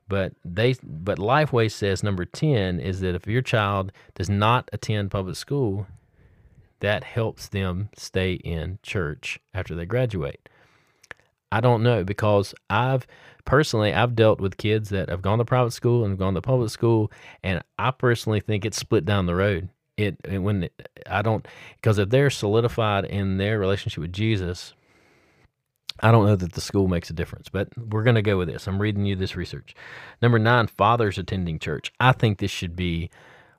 But 0.08 0.34
they, 0.44 0.74
but 0.82 1.18
Lifeway 1.18 1.70
says 1.70 2.02
number 2.02 2.24
ten 2.24 2.78
is 2.78 3.00
that 3.00 3.14
if 3.14 3.26
your 3.26 3.42
child 3.42 3.92
does 4.14 4.30
not 4.30 4.68
attend 4.72 5.10
public 5.10 5.36
school, 5.36 5.86
that 6.80 7.04
helps 7.04 7.48
them 7.48 7.88
stay 7.96 8.34
in 8.34 8.78
church 8.82 9.40
after 9.54 9.74
they 9.74 9.86
graduate. 9.86 10.48
I 11.50 11.60
don't 11.60 11.82
know 11.82 12.04
because 12.04 12.54
I've 12.68 13.06
personally 13.44 13.92
I've 13.92 14.14
dealt 14.14 14.40
with 14.40 14.56
kids 14.56 14.90
that 14.90 15.08
have 15.08 15.22
gone 15.22 15.38
to 15.38 15.44
private 15.44 15.72
school 15.72 16.04
and 16.04 16.18
gone 16.18 16.34
to 16.34 16.42
public 16.42 16.70
school, 16.70 17.10
and 17.42 17.62
I 17.78 17.90
personally 17.90 18.40
think 18.40 18.64
it's 18.64 18.76
split 18.76 19.04
down 19.04 19.26
the 19.26 19.34
road. 19.34 19.68
It, 19.96 20.16
it 20.24 20.38
when 20.38 20.64
it, 20.64 20.88
I 21.06 21.22
don't 21.22 21.46
because 21.80 21.98
if 21.98 22.10
they're 22.10 22.30
solidified 22.30 23.06
in 23.06 23.38
their 23.38 23.58
relationship 23.58 24.02
with 24.02 24.12
Jesus, 24.12 24.74
I 26.00 26.10
don't 26.10 26.26
know 26.26 26.36
that 26.36 26.52
the 26.52 26.60
school 26.60 26.88
makes 26.88 27.10
a 27.10 27.14
difference, 27.14 27.48
but 27.48 27.68
we're 27.76 28.02
going 28.02 28.16
to 28.16 28.22
go 28.22 28.38
with 28.38 28.48
this. 28.48 28.66
I'm 28.66 28.80
reading 28.80 29.04
you 29.06 29.16
this 29.16 29.36
research. 29.36 29.74
Number 30.20 30.38
nine, 30.38 30.66
fathers 30.66 31.18
attending 31.18 31.58
church. 31.58 31.92
I 32.00 32.12
think 32.12 32.38
this 32.38 32.50
should 32.50 32.76
be 32.76 33.10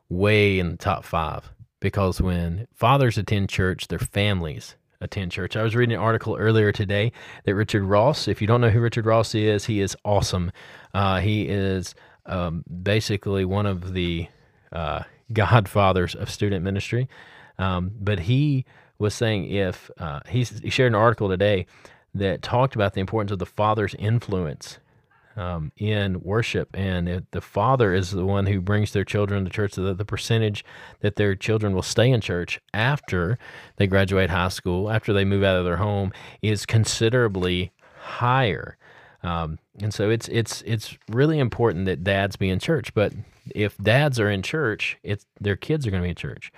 way 0.09 0.59
in 0.59 0.69
the 0.69 0.77
top 0.77 1.03
five 1.03 1.51
because 1.79 2.21
when 2.21 2.67
fathers 2.73 3.17
attend 3.17 3.49
church, 3.49 3.87
their 3.87 3.99
families 3.99 4.75
attend 5.01 5.31
church. 5.31 5.55
I 5.55 5.63
was 5.63 5.75
reading 5.75 5.95
an 5.95 6.01
article 6.01 6.35
earlier 6.37 6.71
today 6.71 7.11
that 7.45 7.55
Richard 7.55 7.83
Ross, 7.83 8.27
if 8.27 8.41
you 8.41 8.47
don't 8.47 8.61
know 8.61 8.69
who 8.69 8.79
Richard 8.79 9.05
Ross 9.05 9.35
is, 9.35 9.65
he 9.65 9.79
is 9.79 9.95
awesome. 10.03 10.51
Uh, 10.93 11.19
he 11.19 11.47
is 11.47 11.93
um, 12.25 12.63
basically 12.83 13.45
one 13.45 13.65
of 13.65 13.93
the 13.93 14.27
uh, 14.71 15.03
godfathers 15.33 16.15
of 16.15 16.29
student 16.29 16.63
ministry. 16.63 17.07
Um, 17.59 17.91
but 17.99 18.21
he 18.21 18.65
was 18.99 19.13
saying 19.13 19.49
if 19.51 19.91
uh, 19.99 20.21
he 20.27 20.43
shared 20.43 20.91
an 20.91 20.95
article 20.95 21.29
today 21.29 21.67
that 22.13 22.41
talked 22.41 22.75
about 22.75 22.93
the 22.93 23.01
importance 23.01 23.31
of 23.31 23.39
the 23.39 23.45
father's 23.45 23.95
influence 23.95 24.79
um, 25.37 25.71
in 25.77 26.19
worship, 26.21 26.69
and 26.73 27.25
the 27.29 27.41
father 27.41 27.93
is 27.93 28.09
the 28.11 28.25
one 28.25 28.47
who 28.47 28.59
brings 28.59 28.91
their 28.91 29.05
children 29.05 29.45
to 29.45 29.51
church. 29.51 29.73
The, 29.73 29.93
the 29.93 30.03
percentage 30.03 30.65
that 31.01 31.15
their 31.15 31.35
children 31.35 31.73
will 31.73 31.83
stay 31.83 32.09
in 32.09 32.21
church 32.21 32.59
after 32.73 33.37
they 33.75 33.85
graduate 33.85 34.31
high 34.31 34.49
school, 34.49 34.89
after 34.89 35.13
they 35.13 35.25
move 35.25 35.43
out 35.43 35.57
of 35.57 35.65
their 35.65 35.77
home, 35.77 36.11
is 36.41 36.65
considerably 36.65 37.71
higher. 37.99 38.77
Um, 39.21 39.59
and 39.79 39.93
so 39.93 40.09
it's 40.09 40.27
it's 40.29 40.63
it's 40.65 40.97
really 41.09 41.37
important 41.37 41.85
that 41.85 42.03
dads 42.03 42.35
be 42.35 42.49
in 42.49 42.59
church. 42.59 42.93
But 42.95 43.13
if 43.53 43.77
dads 43.77 44.19
are 44.19 44.29
in 44.29 44.41
church, 44.41 44.97
it's 45.03 45.25
their 45.39 45.55
kids 45.55 45.85
are 45.85 45.91
going 45.91 46.01
to 46.01 46.05
be 46.05 46.09
in 46.09 46.15
church. 46.15 46.51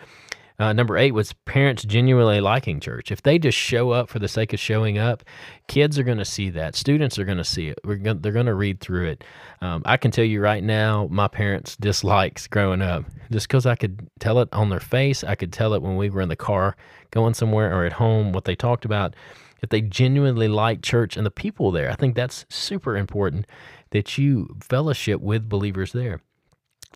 Uh, 0.60 0.74
number 0.74 0.98
eight 0.98 1.13
was 1.13 1.32
parents 1.46 1.84
genuinely 1.86 2.42
liking 2.42 2.82
church. 2.82 3.12
If 3.12 3.22
they 3.22 3.39
just 3.39 3.58
show 3.58 3.92
up 3.92 4.10
for 4.10 4.20
the 4.20 4.28
sake 4.28 4.51
of 4.51 4.60
showing 4.60 4.98
up, 4.98 5.24
kids 5.68 5.98
are 5.98 6.04
going 6.04 6.18
to 6.18 6.25
see 6.25 6.50
that. 6.50 6.75
Students 6.75 7.18
are 7.18 7.24
going 7.24 7.38
to 7.38 7.46
see 7.46 7.70
it. 7.70 7.80
Gonna, 7.84 8.16
they're 8.16 8.34
going 8.34 8.46
to 8.46 8.54
read 8.54 8.82
through 8.82 9.08
it. 9.08 9.24
Um, 9.62 9.82
I 9.86 9.96
can 9.96 10.12
tell 10.12 10.25
you 10.25 10.42
right 10.42 10.63
now, 10.63 11.08
my 11.10 11.30
parents' 11.30 11.78
dislikes 11.78 12.46
growing 12.48 12.82
up, 12.82 13.06
just 13.32 13.48
because 13.48 13.66
I 13.66 13.75
could 13.75 14.10
tell 14.20 14.39
it 14.39 14.50
on 14.51 14.70
their 14.70 14.82
face. 14.82 15.24
I 15.24 15.36
could 15.36 15.54
tell 15.54 15.74
it 15.74 15.82
when 15.82 15.96
we 15.96 16.10
were 16.10 16.22
in 16.22 16.30
the 16.30 16.36
car 16.36 16.75
going 17.12 17.34
somewhere 17.34 17.74
or 17.74 17.86
at 17.86 17.94
home, 17.94 18.34
what 18.34 18.44
they 18.44 18.56
talked 18.56 18.84
about. 18.84 19.16
If 19.62 19.70
they 19.70 19.82
genuinely 19.82 20.48
like 20.48 20.82
church 20.82 21.16
and 21.18 21.25
the 21.25 21.32
people 21.32 21.72
there, 21.72 21.89
I 21.89 21.96
think 21.96 22.16
that's 22.16 22.46
super 22.50 22.98
important 22.98 23.46
that 23.92 24.18
you 24.18 24.56
fellowship 24.62 25.22
with 25.22 25.50
believers 25.50 25.94
there. 25.94 26.22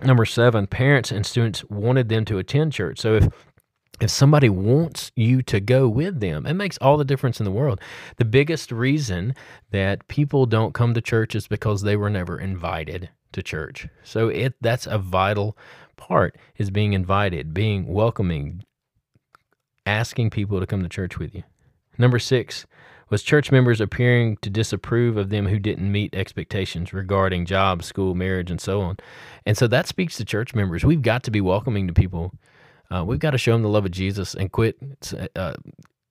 Number 0.02 0.26
seven, 0.26 0.68
parents 0.68 1.12
and 1.12 1.26
students 1.26 1.64
wanted 1.66 2.10
them 2.10 2.26
to 2.26 2.40
attend 2.40 2.74
church. 2.74 3.00
So 3.00 3.16
if 3.16 3.30
if 4.02 4.10
somebody 4.10 4.50
wants 4.50 5.12
you 5.16 5.42
to 5.44 5.60
go 5.60 5.88
with 5.88 6.20
them, 6.20 6.46
it 6.46 6.56
makes 6.56 6.78
all 6.80 6.98
the 6.98 7.06
difference 7.06 7.40
in 7.40 7.46
the 7.46 7.52
world. 7.52 7.80
The 8.18 8.26
biggest 8.26 8.72
reason 8.72 9.36
that 9.72 10.08
people 10.08 10.46
don't 10.46 10.74
come 10.74 10.94
to 10.94 11.02
church 11.02 11.36
is 11.36 11.48
because 11.48 11.82
they 11.82 11.96
were 11.96 12.10
never 12.10 12.40
invited 12.40 13.10
to 13.34 13.44
church. 13.44 13.88
So 14.04 14.30
it 14.30 14.56
that's 14.62 14.88
a 14.88 14.98
vital 14.98 15.58
part 15.96 16.38
is 16.58 16.70
being 16.70 16.94
invited, 16.94 17.54
being 17.54 17.88
welcoming, 17.88 18.64
asking 19.86 20.32
people 20.32 20.60
to 20.60 20.68
come 20.68 20.84
to 20.84 20.90
church 20.90 21.20
with 21.20 21.36
you. 21.36 21.44
Number 21.98 22.20
6 22.20 22.66
was 23.10 23.22
church 23.22 23.52
members 23.52 23.80
appearing 23.80 24.38
to 24.38 24.50
disapprove 24.50 25.18
of 25.18 25.30
them 25.30 25.48
who 25.48 25.60
didn't 25.60 25.92
meet 25.92 26.16
expectations 26.16 26.94
regarding 26.94 27.46
job, 27.46 27.84
school, 27.84 28.16
marriage, 28.16 28.50
and 28.50 28.60
so 28.60 28.82
on. 28.82 28.98
And 29.46 29.56
so 29.56 29.68
that 29.68 29.88
speaks 29.88 30.18
to 30.18 30.26
church 30.26 30.56
members. 30.56 30.84
We've 30.84 31.02
got 31.02 31.22
to 31.24 31.32
be 31.32 31.42
welcoming 31.42 31.86
to 31.88 31.94
people 31.94 32.34
uh, 32.94 33.04
we've 33.04 33.20
got 33.20 33.32
to 33.32 33.38
show 33.38 33.54
them 33.54 33.64
the 33.64 33.70
love 33.70 33.86
of 33.86 33.92
Jesus 33.92 34.36
and 34.36 34.52
quit 34.52 34.78
uh, 35.36 35.54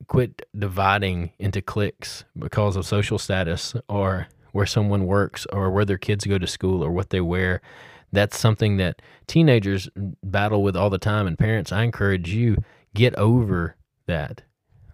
quit 0.09 0.43
dividing 0.59 1.31
into 1.39 1.63
cliques 1.63 2.25
because 2.37 2.75
of 2.75 2.85
social 2.85 3.19
status 3.19 3.75
or 3.89 4.27
where 4.51 4.67
someone 4.67 5.07
works 5.07 5.47
or 5.53 5.71
where 5.71 5.85
their 5.85 5.97
kids 5.99 6.25
go 6.25 6.39
to 6.39 6.47
school 6.47 6.83
or 6.83 6.91
what 6.91 7.11
they 7.11 7.21
wear. 7.21 7.63
That's 8.11 8.37
something 8.37 8.77
that 8.79 9.01
teenagers 9.27 9.89
battle 10.23 10.63
with 10.63 10.77
all 10.77 10.91
the 10.91 10.99
time. 10.99 11.27
And 11.27 11.39
parents, 11.39 11.73
I 11.73 11.85
encourage 11.85 12.35
you 12.35 12.57
get 12.95 13.15
over 13.15 13.77
that. 14.07 14.43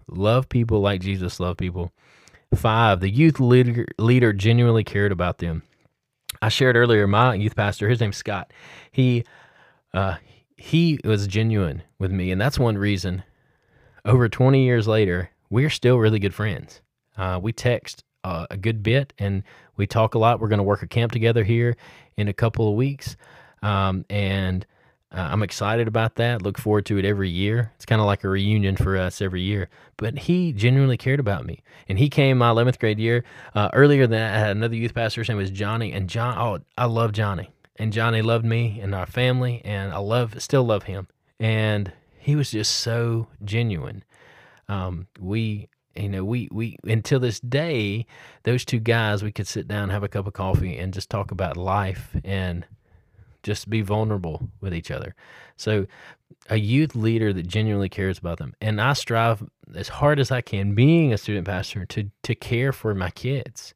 Love 0.06 0.48
people 0.48 0.80
like 0.80 1.00
Jesus 1.00 1.40
loved 1.40 1.58
people. 1.58 1.90
Five, 2.54 3.00
the 3.00 3.10
youth 3.10 3.40
leader, 3.40 3.86
leader 3.98 4.32
genuinely 4.32 4.84
cared 4.84 5.10
about 5.10 5.38
them. 5.38 5.62
I 6.40 6.50
shared 6.50 6.76
earlier 6.76 7.06
my 7.06 7.34
youth 7.34 7.56
pastor, 7.56 7.88
his 7.88 8.00
name's 8.00 8.18
Scott. 8.18 8.52
He 8.92 9.24
uh, 9.92 10.16
he 10.58 10.98
was 11.04 11.26
genuine 11.26 11.82
with 11.98 12.10
me, 12.10 12.30
and 12.32 12.40
that's 12.40 12.58
one 12.58 12.76
reason. 12.76 13.22
Over 14.04 14.28
20 14.28 14.64
years 14.64 14.88
later, 14.88 15.30
we're 15.48 15.70
still 15.70 15.98
really 15.98 16.18
good 16.18 16.34
friends. 16.34 16.82
Uh, 17.16 17.38
we 17.40 17.52
text 17.52 18.04
uh, 18.24 18.46
a 18.50 18.56
good 18.56 18.82
bit, 18.82 19.12
and 19.18 19.44
we 19.76 19.86
talk 19.86 20.14
a 20.14 20.18
lot. 20.18 20.40
We're 20.40 20.48
going 20.48 20.58
to 20.58 20.64
work 20.64 20.82
a 20.82 20.88
camp 20.88 21.12
together 21.12 21.44
here 21.44 21.76
in 22.16 22.26
a 22.26 22.32
couple 22.32 22.68
of 22.68 22.74
weeks, 22.74 23.16
um, 23.62 24.04
and 24.10 24.66
uh, 25.12 25.28
I'm 25.30 25.42
excited 25.44 25.86
about 25.86 26.16
that. 26.16 26.42
Look 26.42 26.58
forward 26.58 26.86
to 26.86 26.98
it 26.98 27.04
every 27.04 27.30
year. 27.30 27.72
It's 27.76 27.86
kind 27.86 28.00
of 28.00 28.06
like 28.06 28.24
a 28.24 28.28
reunion 28.28 28.76
for 28.76 28.96
us 28.96 29.22
every 29.22 29.42
year. 29.42 29.70
But 29.96 30.18
he 30.18 30.52
genuinely 30.52 30.96
cared 30.96 31.20
about 31.20 31.46
me, 31.46 31.62
and 31.88 31.98
he 31.98 32.10
came 32.10 32.38
my 32.38 32.50
11th 32.50 32.80
grade 32.80 32.98
year. 32.98 33.24
Uh, 33.54 33.70
earlier 33.72 34.02
than 34.02 34.18
that, 34.18 34.34
I 34.34 34.38
had 34.40 34.56
another 34.56 34.76
youth 34.76 34.94
pastor. 34.94 35.20
His 35.20 35.28
name 35.28 35.38
was 35.38 35.50
Johnny, 35.50 35.92
and 35.92 36.10
John. 36.10 36.36
Oh, 36.36 36.64
I 36.76 36.86
love 36.86 37.12
Johnny 37.12 37.50
and 37.78 37.92
Johnny 37.92 38.22
loved 38.22 38.44
me 38.44 38.80
and 38.82 38.94
our 38.94 39.06
family, 39.06 39.62
and 39.64 39.92
I 39.92 39.98
love 39.98 40.40
still 40.42 40.64
love 40.64 40.84
him. 40.84 41.08
And 41.38 41.92
he 42.18 42.34
was 42.34 42.50
just 42.50 42.74
so 42.74 43.28
genuine. 43.44 44.04
Um, 44.68 45.06
we, 45.18 45.68
you 45.94 46.08
know, 46.08 46.24
we 46.24 46.48
we 46.50 46.76
until 46.84 47.20
this 47.20 47.40
day, 47.40 48.06
those 48.42 48.64
two 48.64 48.80
guys, 48.80 49.22
we 49.22 49.32
could 49.32 49.46
sit 49.46 49.68
down, 49.68 49.90
have 49.90 50.02
a 50.02 50.08
cup 50.08 50.26
of 50.26 50.32
coffee, 50.32 50.76
and 50.76 50.92
just 50.92 51.08
talk 51.08 51.30
about 51.30 51.56
life 51.56 52.16
and 52.24 52.66
just 53.42 53.70
be 53.70 53.80
vulnerable 53.80 54.50
with 54.60 54.74
each 54.74 54.90
other. 54.90 55.14
So, 55.56 55.86
a 56.50 56.56
youth 56.56 56.94
leader 56.96 57.32
that 57.32 57.46
genuinely 57.46 57.88
cares 57.88 58.18
about 58.18 58.38
them, 58.38 58.54
and 58.60 58.80
I 58.80 58.92
strive 58.92 59.42
as 59.74 59.88
hard 59.88 60.18
as 60.18 60.30
I 60.30 60.40
can, 60.40 60.74
being 60.74 61.12
a 61.12 61.18
student 61.18 61.46
pastor, 61.46 61.86
to 61.86 62.10
to 62.24 62.34
care 62.34 62.72
for 62.72 62.94
my 62.94 63.10
kids. 63.10 63.74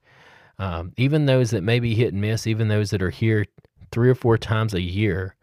Um, 0.59 0.93
even 0.97 1.27
those 1.27 1.51
that 1.51 1.63
may 1.63 1.81
be 1.81 1.95
hit 1.95 2.13
and 2.13 2.21
miss, 2.21 2.47
even 2.47 2.69
those 2.69 2.91
that 2.91 3.03
are 3.03 3.11
here 3.11 3.47
three 3.93 4.11
or 4.11 4.15
four 4.15 4.37
times 4.39 4.75
a 4.75 4.81
year. 4.81 5.37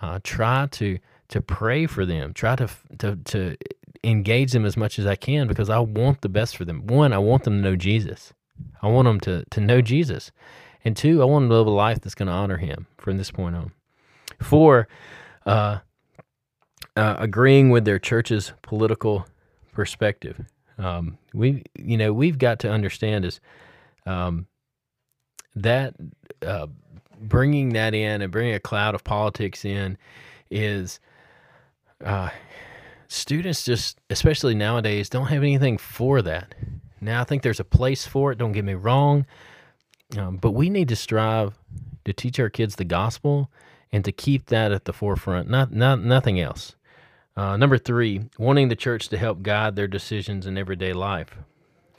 Uh, 0.00 0.20
try 0.22 0.66
to 0.70 0.98
to 1.28 1.40
pray 1.40 1.86
for 1.86 2.06
them. 2.06 2.32
Try 2.32 2.56
to 2.56 2.68
to 2.98 3.16
to 3.16 3.56
engage 4.04 4.52
them 4.52 4.64
as 4.64 4.76
much 4.76 4.98
as 4.98 5.06
I 5.06 5.16
can 5.16 5.48
because 5.48 5.68
I 5.68 5.78
want 5.80 6.20
the 6.20 6.28
best 6.28 6.56
for 6.56 6.64
them. 6.64 6.86
One, 6.86 7.12
I 7.12 7.18
want 7.18 7.44
them 7.44 7.56
to 7.56 7.70
know 7.70 7.76
Jesus. 7.76 8.32
I 8.82 8.88
want 8.88 9.06
them 9.06 9.20
to 9.20 9.44
to 9.50 9.60
know 9.60 9.80
Jesus, 9.80 10.30
and 10.84 10.96
two, 10.96 11.22
I 11.22 11.24
want 11.24 11.44
them 11.44 11.50
to 11.50 11.56
live 11.56 11.66
a 11.66 11.70
life 11.70 12.00
that's 12.00 12.14
going 12.14 12.28
to 12.28 12.32
honor 12.32 12.58
Him 12.58 12.86
from 12.98 13.16
this 13.16 13.30
point 13.30 13.56
on. 13.56 13.72
Four, 14.40 14.88
uh, 15.46 15.78
uh, 16.96 17.16
agreeing 17.18 17.70
with 17.70 17.84
their 17.84 17.98
church's 17.98 18.52
political 18.62 19.26
perspective. 19.72 20.44
Um, 20.78 21.18
we, 21.34 21.64
you 21.76 21.96
know, 21.96 22.12
we've 22.12 22.38
got 22.38 22.60
to 22.60 22.70
understand 22.70 23.24
is 23.24 23.40
um, 24.06 24.46
that 25.54 25.94
uh, 26.44 26.66
bringing 27.20 27.70
that 27.70 27.94
in 27.94 28.22
and 28.22 28.32
bringing 28.32 28.54
a 28.54 28.60
cloud 28.60 28.94
of 28.94 29.04
politics 29.04 29.64
in 29.64 29.98
is 30.50 31.00
uh, 32.04 32.30
students 33.08 33.64
just, 33.64 33.98
especially 34.10 34.54
nowadays, 34.54 35.08
don't 35.08 35.26
have 35.26 35.42
anything 35.42 35.78
for 35.78 36.22
that. 36.22 36.54
Now, 37.00 37.20
I 37.20 37.24
think 37.24 37.42
there's 37.42 37.60
a 37.60 37.64
place 37.64 38.06
for 38.06 38.32
it, 38.32 38.38
don't 38.38 38.52
get 38.52 38.64
me 38.64 38.74
wrong, 38.74 39.26
um, 40.16 40.36
but 40.36 40.52
we 40.52 40.70
need 40.70 40.88
to 40.88 40.96
strive 40.96 41.58
to 42.04 42.12
teach 42.12 42.40
our 42.40 42.50
kids 42.50 42.76
the 42.76 42.84
gospel 42.84 43.50
and 43.92 44.04
to 44.04 44.12
keep 44.12 44.46
that 44.46 44.72
at 44.72 44.84
the 44.84 44.92
forefront, 44.92 45.48
not, 45.48 45.72
not 45.72 46.02
nothing 46.02 46.40
else. 46.40 46.74
Uh, 47.36 47.56
number 47.56 47.78
three, 47.78 48.22
wanting 48.36 48.68
the 48.68 48.76
church 48.76 49.08
to 49.08 49.16
help 49.16 49.42
guide 49.42 49.76
their 49.76 49.86
decisions 49.86 50.46
in 50.46 50.58
everyday 50.58 50.92
life. 50.92 51.38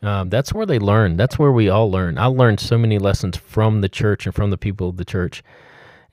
Um, 0.02 0.30
that's 0.30 0.54
where 0.54 0.66
they 0.66 0.80
learn. 0.80 1.18
That's 1.18 1.38
where 1.38 1.52
we 1.52 1.70
all 1.70 1.92
learn. 1.92 2.18
I 2.18 2.26
learned 2.26 2.60
so 2.60 2.78
many 2.78 2.98
lessons 2.98 3.38
from 3.38 3.82
the 3.82 3.90
church 3.90 4.26
and 4.26 4.34
from 4.34 4.50
the 4.50 4.58
people 4.58 4.90
of 4.90 4.98
the 4.98 5.06
church 5.06 5.44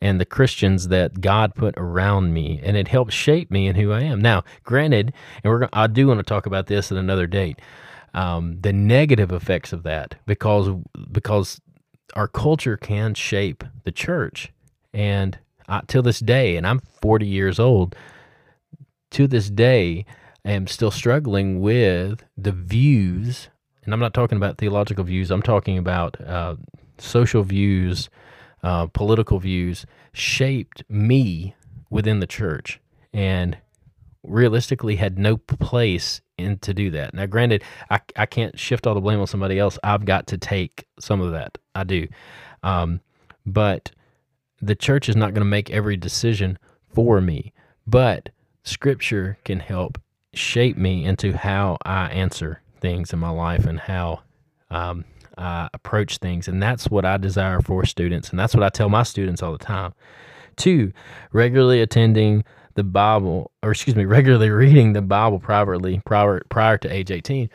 and 0.01 0.21
the 0.21 0.27
Christians 0.27 0.89
that 0.89 1.21
God 1.21 1.55
put 1.55 1.75
around 1.77 2.35
me, 2.35 2.61
and 2.63 2.77
it 2.77 2.89
helped 2.89 3.13
shape 3.13 3.51
me 3.51 3.67
and 3.67 3.77
who 3.77 3.93
I 3.93 4.03
am. 4.03 4.21
Now, 4.21 4.45
granted, 4.65 5.13
and 5.43 5.53
we're 5.53 5.69
I 5.73 5.87
do 5.87 6.07
want 6.09 6.19
to 6.19 6.25
talk 6.25 6.47
about 6.47 6.67
this 6.67 6.93
at 6.93 6.99
another 6.99 7.27
date. 7.27 7.61
Um, 8.13 8.61
the 8.61 8.73
negative 8.73 9.33
effects 9.33 9.73
of 9.73 9.83
that, 9.85 10.17
because 10.27 10.69
because 11.11 11.61
our 12.15 12.29
culture 12.29 12.77
can 12.77 13.15
shape 13.15 13.65
the 13.85 13.93
church, 13.93 14.53
and 14.93 15.39
uh, 15.69 15.83
till 15.87 16.03
this 16.03 16.21
day, 16.21 16.57
and 16.57 16.67
I'm 16.67 16.81
40 17.01 17.27
years 17.27 17.59
old, 17.59 17.97
to 19.13 19.27
this 19.27 19.51
day, 19.51 20.05
I 20.45 20.53
am 20.53 20.67
still 20.67 20.91
struggling 20.91 21.61
with 21.61 22.23
the 22.37 22.53
views, 22.53 23.49
and 23.87 23.95
I'm 23.95 24.01
not 24.01 24.13
talking 24.13 24.37
about 24.37 24.59
theological 24.59 25.05
views. 25.05 25.31
I'm 25.31 25.43
talking 25.43 25.79
about 25.79 26.21
uh, 26.21 26.57
social 26.99 27.43
views 27.43 28.11
uh, 28.67 28.87
political 28.89 29.39
views 29.39 29.87
shaped 30.13 30.83
me 30.89 31.55
within 31.89 32.19
the 32.19 32.27
church 32.27 32.81
and 33.13 33.57
realistically 34.25 34.97
had 34.97 35.21
no 35.21 35.37
place 35.37 36.21
in 36.37 36.59
to 36.59 36.75
do 36.75 36.91
that. 36.91 37.15
Now, 37.15 37.27
granted, 37.27 37.63
I, 37.91 38.01
I 38.17 38.27
can't 38.27 38.59
shift 38.59 38.87
all 38.87 38.95
the 38.95 39.01
blame 39.01 39.21
on 39.21 39.29
somebody 39.29 39.57
else. 39.59 39.79
I've 39.85 40.05
got 40.05 40.27
to 40.29 40.39
take 40.39 40.85
some 40.99 41.21
of 41.21 41.31
that. 41.31 41.59
I 41.77 41.85
do. 41.85 42.09
Um, 42.65 43.01
but 43.47 43.93
the 44.61 44.75
church 44.75 45.09
is 45.09 45.15
not 45.15 45.33
going 45.33 45.43
to 45.43 45.45
make 45.45 45.71
every 45.71 45.97
decision 45.97 46.59
for 46.93 47.21
me. 47.21 47.53
But 47.87 48.31
scripture 48.65 49.39
can 49.45 49.61
help 49.61 50.01
shape 50.35 50.77
me 50.77 51.05
into 51.05 51.37
how 51.37 51.79
I 51.85 52.09
answer 52.09 52.63
things 52.81 53.13
in 53.13 53.19
my 53.19 53.31
life 53.31 53.67
and 53.67 53.81
how 53.81 54.21
um, 54.71 55.05
uh, 55.39 55.69
approach 55.75 56.19
things. 56.19 56.49
And 56.49 56.63
that's 56.63 56.89
what 56.91 57.05
I 57.05 57.17
desire 57.17 57.61
for 57.61 57.85
students. 57.85 58.31
And 58.31 58.39
that's 58.39 58.55
what 58.55 58.63
I 58.63 58.69
tell 58.69 58.89
my 58.89 59.03
students 59.03 59.43
all 59.43 59.53
the 59.53 59.59
time. 59.59 59.95
Two, 60.57 60.93
regularly 61.33 61.81
attending 61.83 62.45
the 62.75 62.85
Bible, 62.85 63.51
or 63.63 63.73
excuse 63.73 63.97
me, 63.97 64.05
regularly 64.05 64.51
reading 64.51 64.93
the 64.93 65.03
Bible 65.03 65.39
privately 65.39 66.01
prior, 66.05 66.43
prior 66.49 66.79
to 66.79 66.89
age 66.89 67.11
18. 67.11 67.51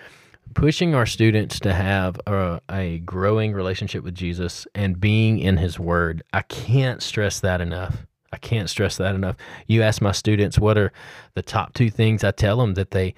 Pushing 0.54 0.94
our 0.94 1.06
students 1.06 1.60
to 1.62 1.74
have 1.74 2.20
a, 2.28 2.60
a 2.70 3.00
growing 3.00 3.54
relationship 3.54 4.04
with 4.04 4.14
Jesus 4.14 4.68
and 4.76 5.00
being 5.00 5.40
in 5.40 5.58
His 5.58 5.80
Word. 5.80 6.24
I 6.34 6.42
can't 6.42 7.02
stress 7.02 7.40
that 7.40 7.62
enough. 7.62 8.06
I 8.34 8.38
can't 8.38 8.70
stress 8.70 8.98
that 8.98 9.16
enough. 9.16 9.38
You 9.68 9.82
ask 9.82 10.02
my 10.02 10.12
students 10.12 10.60
what 10.60 10.78
are 10.78 10.92
the 11.36 11.42
top 11.42 11.74
two 11.74 11.90
things 11.90 12.24
I 12.24 12.32
tell 12.32 12.58
them 12.58 12.74
that 12.74 12.92
they 12.92 13.14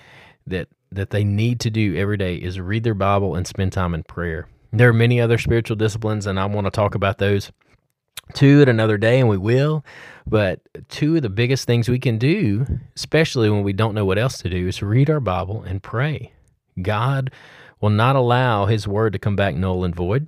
that 0.45 0.67
that 0.95 1.09
they 1.09 1.23
need 1.23 1.59
to 1.61 1.69
do 1.69 1.95
every 1.95 2.17
day 2.17 2.35
is 2.35 2.59
read 2.59 2.83
their 2.83 2.93
Bible 2.93 3.35
and 3.35 3.45
spend 3.47 3.73
time 3.73 3.93
in 3.93 4.03
prayer. 4.03 4.47
There 4.71 4.89
are 4.89 4.93
many 4.93 5.21
other 5.21 5.37
spiritual 5.37 5.75
disciplines, 5.75 6.25
and 6.25 6.39
I 6.39 6.45
want 6.45 6.65
to 6.65 6.71
talk 6.71 6.95
about 6.95 7.19
those 7.19 7.51
two 8.33 8.61
at 8.61 8.69
another 8.69 8.97
day, 8.97 9.19
and 9.19 9.29
we 9.29 9.37
will. 9.37 9.85
But 10.25 10.61
two 10.89 11.17
of 11.17 11.21
the 11.21 11.29
biggest 11.29 11.65
things 11.65 11.89
we 11.89 11.99
can 11.99 12.17
do, 12.17 12.65
especially 12.95 13.49
when 13.49 13.63
we 13.63 13.73
don't 13.73 13.93
know 13.93 14.05
what 14.05 14.17
else 14.17 14.37
to 14.39 14.49
do, 14.49 14.67
is 14.67 14.81
read 14.81 15.09
our 15.09 15.19
Bible 15.19 15.63
and 15.63 15.83
pray. 15.83 16.31
God 16.81 17.31
will 17.81 17.89
not 17.89 18.15
allow 18.15 18.65
His 18.65 18.87
word 18.87 19.13
to 19.13 19.19
come 19.19 19.35
back 19.35 19.55
null 19.55 19.83
and 19.83 19.95
void. 19.95 20.27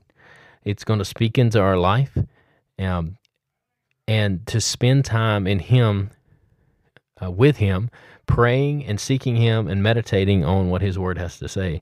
It's 0.63 0.84
going 0.84 0.99
to 0.99 1.06
speak 1.06 1.38
into 1.38 1.60
our 1.60 1.78
life, 1.78 2.17
um, 2.78 3.17
and 4.08 4.45
to 4.47 4.60
spend 4.60 5.06
time 5.06 5.47
in 5.47 5.60
Him, 5.60 6.12
uh, 7.21 7.32
with 7.32 7.58
Him, 7.58 7.89
praying 8.26 8.86
and 8.86 9.00
seeking 9.00 9.36
Him 9.36 9.68
and 9.68 9.82
meditating 9.82 10.44
on 10.46 10.70
what 10.70 10.82
His 10.82 10.98
word 11.00 11.18
has 11.18 11.40
to 11.40 11.48
say. 11.48 11.82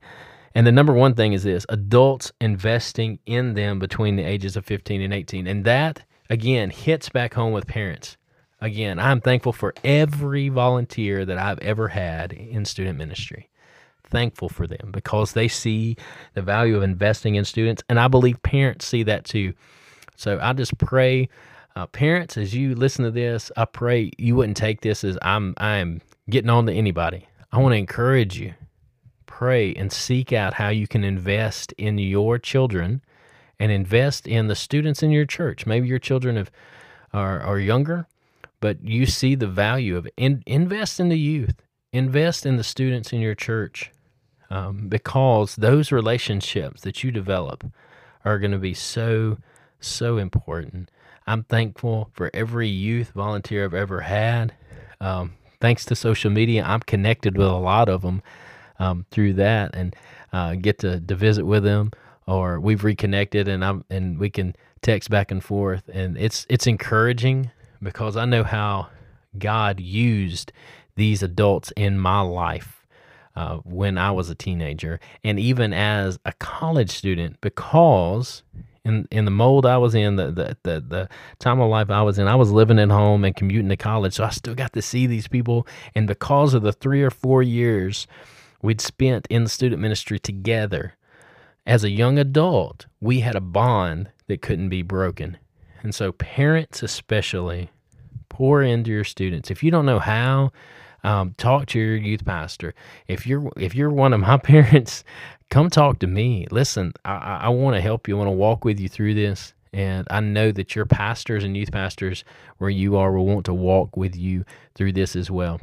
And 0.56 0.68
the 0.68 0.72
number 0.72 0.94
one 0.94 1.16
thing 1.16 1.34
is 1.34 1.44
this 1.44 1.66
adults 1.70 2.32
investing 2.40 3.20
in 3.26 3.54
them 3.56 3.80
between 3.80 4.16
the 4.16 4.24
ages 4.24 4.56
of 4.56 4.66
15 4.66 5.02
and 5.02 5.14
18. 5.14 5.48
And 5.48 5.66
that, 5.66 6.04
again, 6.30 6.70
hits 6.70 7.10
back 7.10 7.34
home 7.34 7.54
with 7.54 7.68
parents. 7.68 8.18
Again, 8.62 9.00
I'm 9.00 9.20
thankful 9.20 9.52
for 9.52 9.74
every 9.84 10.50
volunteer 10.50 11.26
that 11.26 11.38
I've 11.38 11.60
ever 11.60 11.90
had 11.90 12.32
in 12.32 12.66
student 12.66 12.98
ministry. 12.98 13.50
Thankful 14.06 14.48
for 14.48 14.68
them 14.68 14.92
because 14.92 15.34
they 15.34 15.48
see 15.48 15.98
the 16.34 16.42
value 16.42 16.78
of 16.78 16.84
investing 16.84 17.36
in 17.36 17.46
students. 17.46 17.84
And 17.90 18.00
I 18.00 18.08
believe 18.08 18.42
parents 18.44 18.86
see 18.86 19.04
that 19.04 19.26
too. 19.26 19.54
So 20.16 20.40
I 20.42 20.54
just 20.54 20.78
pray, 20.78 21.28
uh, 21.76 21.88
parents, 21.88 22.38
as 22.38 22.54
you 22.54 22.76
listen 22.76 23.04
to 23.04 23.12
this, 23.12 23.52
I 23.58 23.66
pray 23.66 24.12
you 24.18 24.36
wouldn't 24.36 24.58
take 24.58 24.82
this 24.82 25.04
as 25.04 25.18
I'm 25.24 25.56
I'm 25.58 26.02
getting 26.30 26.50
on 26.50 26.66
to 26.68 26.74
anybody. 26.74 27.28
I 27.52 27.60
want 27.60 27.74
to 27.74 27.78
encourage 27.78 28.40
you 28.40 28.54
pray 29.26 29.74
and 29.74 29.92
seek 29.92 30.32
out 30.32 30.54
how 30.54 30.70
you 30.70 30.88
can 30.88 31.04
invest 31.04 31.74
in 31.74 31.98
your 31.98 32.38
children 32.38 33.02
and 33.60 33.72
invest 33.72 34.28
in 34.28 34.48
the 34.48 34.56
students 34.56 35.02
in 35.02 35.12
your 35.12 35.26
church. 35.26 35.66
Maybe 35.66 35.88
your 35.88 36.00
children 36.00 36.36
have, 36.38 36.52
are, 37.14 37.42
are 37.42 37.60
younger, 37.60 38.08
but 38.60 38.84
you 38.84 39.06
see 39.06 39.36
the 39.36 39.48
value 39.48 39.98
of. 39.98 40.08
In, 40.18 40.44
invest 40.46 41.00
in 41.00 41.10
the 41.10 41.20
youth, 41.20 41.56
invest 41.92 42.46
in 42.46 42.58
the 42.58 42.64
students 42.64 43.12
in 43.12 43.22
your 43.22 43.36
church 43.36 43.92
um, 44.50 44.88
because 44.88 45.56
those 45.56 45.92
relationships 45.92 46.82
that 46.82 47.04
you 47.04 47.12
develop 47.12 47.66
are 48.24 48.40
going 48.40 48.52
to 48.52 48.60
be 48.60 48.74
so, 48.74 49.38
so 49.80 50.18
important. 50.18 50.90
I'm 51.26 51.44
thankful 51.44 52.12
for 52.14 52.30
every 52.34 52.68
youth 52.68 53.12
volunteer 53.12 53.66
I've 53.66 53.74
ever 53.74 54.02
had. 54.02 54.54
Um, 55.02 55.34
thanks 55.64 55.86
to 55.86 55.96
social 55.96 56.30
media, 56.30 56.62
I'm 56.62 56.82
connected 56.82 57.38
with 57.38 57.48
a 57.48 57.54
lot 57.54 57.88
of 57.88 58.02
them 58.02 58.22
um, 58.80 59.06
through 59.12 59.36
that 59.36 59.74
and 59.74 59.96
uh, 60.34 60.56
get 60.56 60.80
to, 60.80 61.00
to 61.00 61.16
visit 61.16 61.46
with 61.46 61.64
them 61.64 61.92
or 62.28 62.60
we've 62.60 62.84
reconnected 62.84 63.48
and 63.48 63.64
I'm 63.64 63.86
and 63.90 64.20
we 64.20 64.30
can 64.30 64.58
text 64.82 65.10
back 65.10 65.32
and 65.32 65.42
forth 65.42 65.90
and 65.94 66.18
it's 66.18 66.46
it's 66.50 66.68
encouraging 66.68 67.50
because 67.82 68.18
I 68.18 68.26
know 68.26 68.44
how 68.44 68.90
God 69.38 69.80
used 69.80 70.52
these 70.96 71.24
adults 71.24 71.72
in 71.78 71.98
my 71.98 72.20
life 72.20 72.86
uh, 73.38 73.60
when 73.60 73.98
I 73.98 74.12
was 74.12 74.30
a 74.30 74.36
teenager 74.36 75.00
and 75.24 75.40
even 75.40 75.72
as 75.72 76.20
a 76.26 76.34
college 76.34 76.92
student 76.92 77.40
because 77.40 78.44
in 78.86 79.08
in 79.12 79.26
the 79.26 79.32
mold 79.32 79.66
I 79.66 79.78
was 79.78 79.96
in 79.96 80.18
the, 80.18 80.32
the 80.32 80.58
the 80.64 80.82
the 80.82 81.10
time 81.40 81.60
of 81.60 81.70
life 81.70 81.90
I 81.90 82.02
was 82.02 82.20
in 82.20 82.28
I 82.28 82.36
was 82.36 82.52
living 82.52 82.80
at 82.80 82.90
home 82.90 83.24
and 83.24 83.36
commuting 83.36 83.70
to 83.70 83.78
college 83.78 84.16
so 84.16 84.26
I 84.26 84.30
still 84.30 84.56
got 84.56 84.74
to 84.74 84.82
see 84.82 85.08
these 85.08 85.28
people 85.28 85.66
and 85.96 86.08
because 86.08 86.54
of 86.54 86.64
the 86.64 86.74
3 86.74 87.02
or 87.02 87.10
4 87.10 87.42
years 87.44 88.08
we'd 88.64 88.82
spent 88.82 89.28
in 89.30 89.44
the 89.44 89.50
student 89.50 89.80
ministry 89.80 90.18
together. 90.18 90.96
As 91.68 91.84
a 91.84 91.92
young 91.92 92.18
adult, 92.18 92.88
we 93.00 93.20
had 93.20 93.36
a 93.36 93.42
bond 93.42 94.10
that 94.28 94.42
couldn't 94.42 94.70
be 94.70 94.82
broken. 94.82 95.38
And 95.84 95.94
so, 95.94 96.14
parents 96.14 96.82
especially, 96.82 97.70
pour 98.30 98.64
into 98.64 98.90
your 98.90 99.04
students. 99.04 99.52
If 99.52 99.62
you 99.62 99.70
don't 99.70 99.86
know 99.86 100.00
how, 100.00 100.52
um, 101.04 101.36
talk 101.38 101.68
to 101.68 101.80
your 101.80 101.96
youth 101.96 102.26
pastor. 102.26 102.74
If 103.08 103.28
you're 103.28 103.52
if 103.58 103.76
you're 103.76 103.90
one 103.90 104.14
of 104.14 104.22
my 104.22 104.38
parents, 104.44 105.04
come 105.50 105.70
talk 105.70 106.00
to 106.00 106.08
me. 106.08 106.48
Listen, 106.52 106.94
I, 107.06 107.42
I 107.44 107.50
want 107.50 107.76
to 107.76 107.82
help 107.82 108.08
you. 108.08 108.16
I 108.16 108.20
want 108.20 108.28
to 108.30 108.32
walk 108.32 108.66
with 108.66 108.80
you 108.80 108.90
through 108.90 109.14
this. 109.14 109.54
And 109.74 110.08
I 110.12 110.20
know 110.20 110.52
that 110.52 110.76
your 110.76 110.86
pastors 110.86 111.44
and 111.44 111.58
youth 111.58 111.72
pastors 111.72 112.24
where 112.60 112.70
you 112.70 112.96
are 112.96 113.12
will 113.12 113.26
want 113.26 113.46
to 113.46 113.54
walk 113.54 113.98
with 113.98 114.16
you 114.16 114.46
through 114.76 114.94
this 114.94 115.16
as 115.16 115.32
well. 115.32 115.60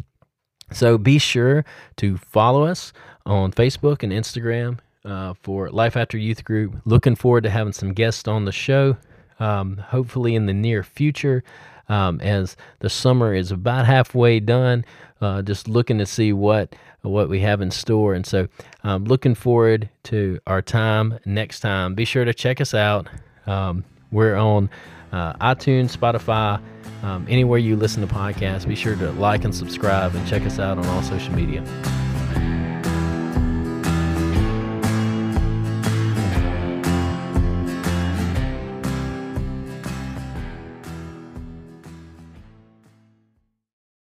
So 0.73 0.99
be 0.99 1.19
sure 1.19 1.65
to 1.97 2.17
follow 2.17 2.65
us 2.65 2.93
on 3.25 3.53
Facebook 3.53 4.03
and 4.03 4.13
Instagram 4.13 4.79
uh, 5.05 5.35
for 5.43 5.71
Life 5.71 5.97
After 5.97 6.19
Youth 6.19 6.45
Group. 6.45 6.81
Looking 6.85 7.17
forward 7.17 7.45
to 7.45 7.51
having 7.51 7.73
some 7.73 7.93
guests 7.93 8.27
on 8.29 8.45
the 8.45 8.53
show, 8.53 8.97
um, 9.39 9.77
hopefully 9.79 10.35
in 10.35 10.47
the 10.47 10.55
near 10.55 10.83
future. 10.83 11.43
Um, 11.91 12.21
as 12.21 12.57
the 12.79 12.89
summer 12.89 13.35
is 13.35 13.51
about 13.51 13.85
halfway 13.85 14.39
done, 14.39 14.85
uh, 15.21 15.43
just 15.43 15.67
looking 15.67 15.99
to 15.99 16.07
see 16.07 16.33
what 16.33 16.75
what 17.03 17.29
we 17.29 17.41
have 17.41 17.61
in 17.61 17.71
store, 17.71 18.15
and 18.15 18.25
so 18.25 18.47
um, 18.85 19.05
looking 19.05 19.35
forward 19.35 19.89
to 20.05 20.39
our 20.47 20.63
time 20.63 21.19
next 21.25 21.61
time. 21.61 21.95
Be 21.95 22.05
sure 22.05 22.25
to 22.25 22.33
check 22.33 22.61
us 22.61 22.75
out. 22.75 23.09
Um, 23.47 23.85
we're 24.13 24.37
on 24.37 24.71
uh, 25.11 25.33
iTunes, 25.35 25.97
Spotify, 25.97 26.61
um, 27.03 27.27
anywhere 27.29 27.59
you 27.59 27.75
listen 27.75 28.07
to 28.07 28.15
podcasts. 28.15 28.69
Be 28.69 28.77
sure 28.77 28.97
to 28.97 29.11
like 29.13 29.45
and 29.45 29.55
subscribe 29.55 30.15
and 30.15 30.29
check 30.29 30.43
us 30.43 30.59
out 30.59 30.79
on 30.79 30.87
all 30.87 31.03
social 31.03 31.35
media. 31.35 31.65